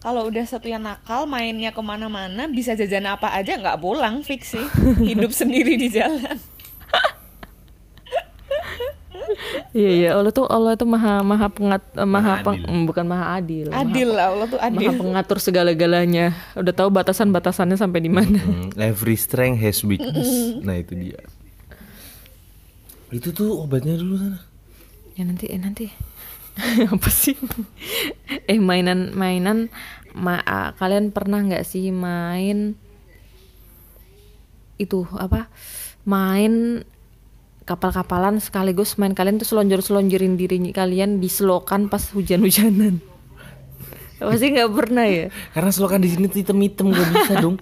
kalau 0.01 0.25
udah 0.25 0.43
satu 0.43 0.65
yang 0.65 0.81
nakal 0.81 1.23
mainnya 1.23 1.69
ke 1.69 1.79
mana-mana 1.79 2.49
bisa 2.49 2.73
jajan 2.73 3.05
apa 3.07 3.29
aja 3.31 3.53
nggak 3.53 3.77
pulang 3.77 4.19
fix 4.21 4.51
sih. 4.51 4.65
Hidup 5.07 5.29
sendiri 5.31 5.77
di 5.77 5.87
jalan. 5.87 6.35
Iya 9.71 9.91
iya 9.93 10.09
Allah 10.11 10.31
tuh 10.31 10.43
Allah 10.45 10.73
tuh 10.73 10.83
maha 10.85 11.21
maha 11.21 11.47
pengat 11.47 11.79
eh, 11.93 12.03
maha, 12.03 12.09
Maha 12.33 12.43
peng- 12.43 12.63
adil. 12.63 12.83
bukan 12.83 13.05
maha 13.05 13.25
adil. 13.33 13.67
Maha- 13.69 13.81
adil 13.81 14.09
lah 14.09 14.25
Allah 14.27 14.47
tuh 14.49 14.59
maha, 14.59 14.67
adil 14.67 14.89
pengatur 14.93 15.37
segala-galanya. 15.39 16.25
Udah 16.53 16.73
tahu 16.73 16.89
batasan-batasannya 16.91 17.77
sampai 17.77 17.99
di 18.01 18.11
mana. 18.11 18.41
Hmm, 18.41 18.73
every 18.75 19.15
strength 19.15 19.61
has 19.61 19.79
weakness. 19.81 20.27
Nah 20.59 20.75
itu 20.75 20.97
dia. 20.97 21.21
Itu 23.09 23.31
tuh 23.31 23.55
obatnya 23.57 23.95
dulu 23.95 24.19
sana. 24.19 24.39
Ya 25.13 25.23
nanti 25.23 25.45
eh 25.45 25.59
nanti 25.59 25.85
apa 26.95 27.09
sih? 27.09 27.37
Eh 28.47 28.59
mainan 28.59 29.15
mainan. 29.15 29.71
Ma 30.11 30.43
kalian 30.75 31.15
pernah 31.15 31.39
nggak 31.39 31.63
sih 31.63 31.89
main 31.89 32.75
itu 34.75 35.07
apa? 35.15 35.47
Main 36.03 36.83
kapal-kapalan 37.63 38.41
sekaligus 38.41 38.97
main 38.97 39.13
kalian 39.13 39.39
tuh 39.39 39.47
selonjor-selonjorin 39.47 40.35
diri 40.35 40.57
kalian 40.73 41.21
di 41.21 41.29
selokan 41.31 41.87
pas 41.87 42.11
hujan-hujanan. 42.11 42.99
Pasti 44.19 44.47
nggak 44.51 44.71
pernah 44.73 45.05
ya? 45.07 45.31
Karena 45.55 45.71
selokan 45.71 46.01
di 46.03 46.09
sini 46.11 46.25
tuh 46.27 46.41
hitam-hitam 46.43 46.91
gak 46.91 47.09
bisa 47.09 47.33
dong. 47.43 47.57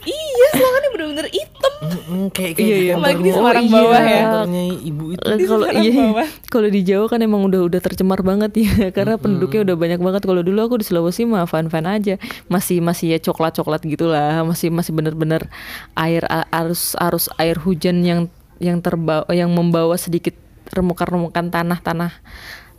iya 0.00 0.46
selokannya 0.56 0.90
bener-bener 0.96 1.26
hitam 1.28 1.59
Mm-mm, 1.80 2.28
kayak 2.36 2.60
Iya, 2.60 2.60
iya. 2.60 2.76
kayak 2.76 2.96
Apalagi 3.00 3.22
di 3.24 3.32
Semarang 3.32 3.64
iya. 3.64 3.72
bawah 3.72 4.00
ya. 4.04 4.20
Kantornya 4.20 4.62
ibu 4.84 5.04
itu. 5.16 5.24
Kalau 5.48 5.66
iya 5.72 6.04
kalau 6.52 6.68
di 6.68 6.80
Jawa 6.84 7.06
kan 7.08 7.20
emang 7.24 7.42
udah 7.48 7.60
udah 7.72 7.80
tercemar 7.80 8.20
banget 8.20 8.52
ya. 8.60 8.72
Karena 8.96 9.16
penduduknya 9.16 9.64
udah 9.64 9.76
banyak 9.80 10.00
banget. 10.04 10.22
Kalau 10.28 10.42
dulu 10.44 10.60
aku 10.60 10.74
di 10.76 10.84
Sulawesi 10.84 11.24
mah 11.24 11.48
fan 11.48 11.72
fan 11.72 11.88
aja. 11.88 12.20
Masih 12.52 12.84
masih 12.84 13.16
ya 13.16 13.18
coklat 13.24 13.56
coklat 13.56 13.80
gitulah. 13.88 14.44
Masih 14.44 14.68
masih 14.68 14.92
bener-bener 14.92 15.48
air 15.96 16.20
arus 16.52 16.92
arus 17.00 17.32
air 17.40 17.56
hujan 17.56 18.04
yang 18.04 18.28
yang 18.60 18.84
terbawa 18.84 19.24
yang 19.32 19.48
membawa 19.48 19.96
sedikit 19.96 20.36
remukan-remukan 20.76 21.48
tanah-tanah 21.48 22.12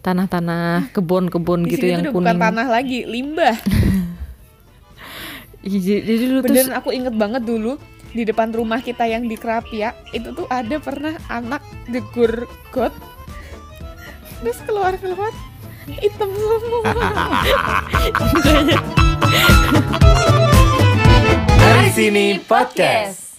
tanah-tanah 0.05 0.93
kebun-kebun 0.93 1.65
gitu 1.65 1.89
yang 1.89 2.05
udah 2.05 2.13
bukan 2.13 2.37
kuning. 2.37 2.41
tanah 2.41 2.67
lagi 2.69 2.99
limbah. 3.09 3.57
Iya, 5.61 5.77
Jadi 5.77 6.09
jadi 6.09 6.23
dulu 6.25 6.39
tuh 6.41 6.49
beneran 6.49 6.73
aku 6.73 6.89
inget 6.89 7.13
banget 7.13 7.45
dulu 7.45 7.77
di 8.11 8.27
depan 8.27 8.51
rumah 8.51 8.83
kita 8.83 9.07
yang 9.07 9.23
di 9.27 9.39
Kerapia 9.39 9.95
itu 10.11 10.35
tuh 10.35 10.47
ada 10.51 10.77
pernah 10.83 11.15
anak 11.31 11.63
jegur 11.87 12.47
got 12.75 12.91
terus 14.43 14.59
keluar 14.67 14.95
keluar 14.99 15.31
hitam 15.87 16.29
semua 16.31 16.81
Mari 21.61 21.89
sini 21.93 22.41
podcast. 22.43 23.30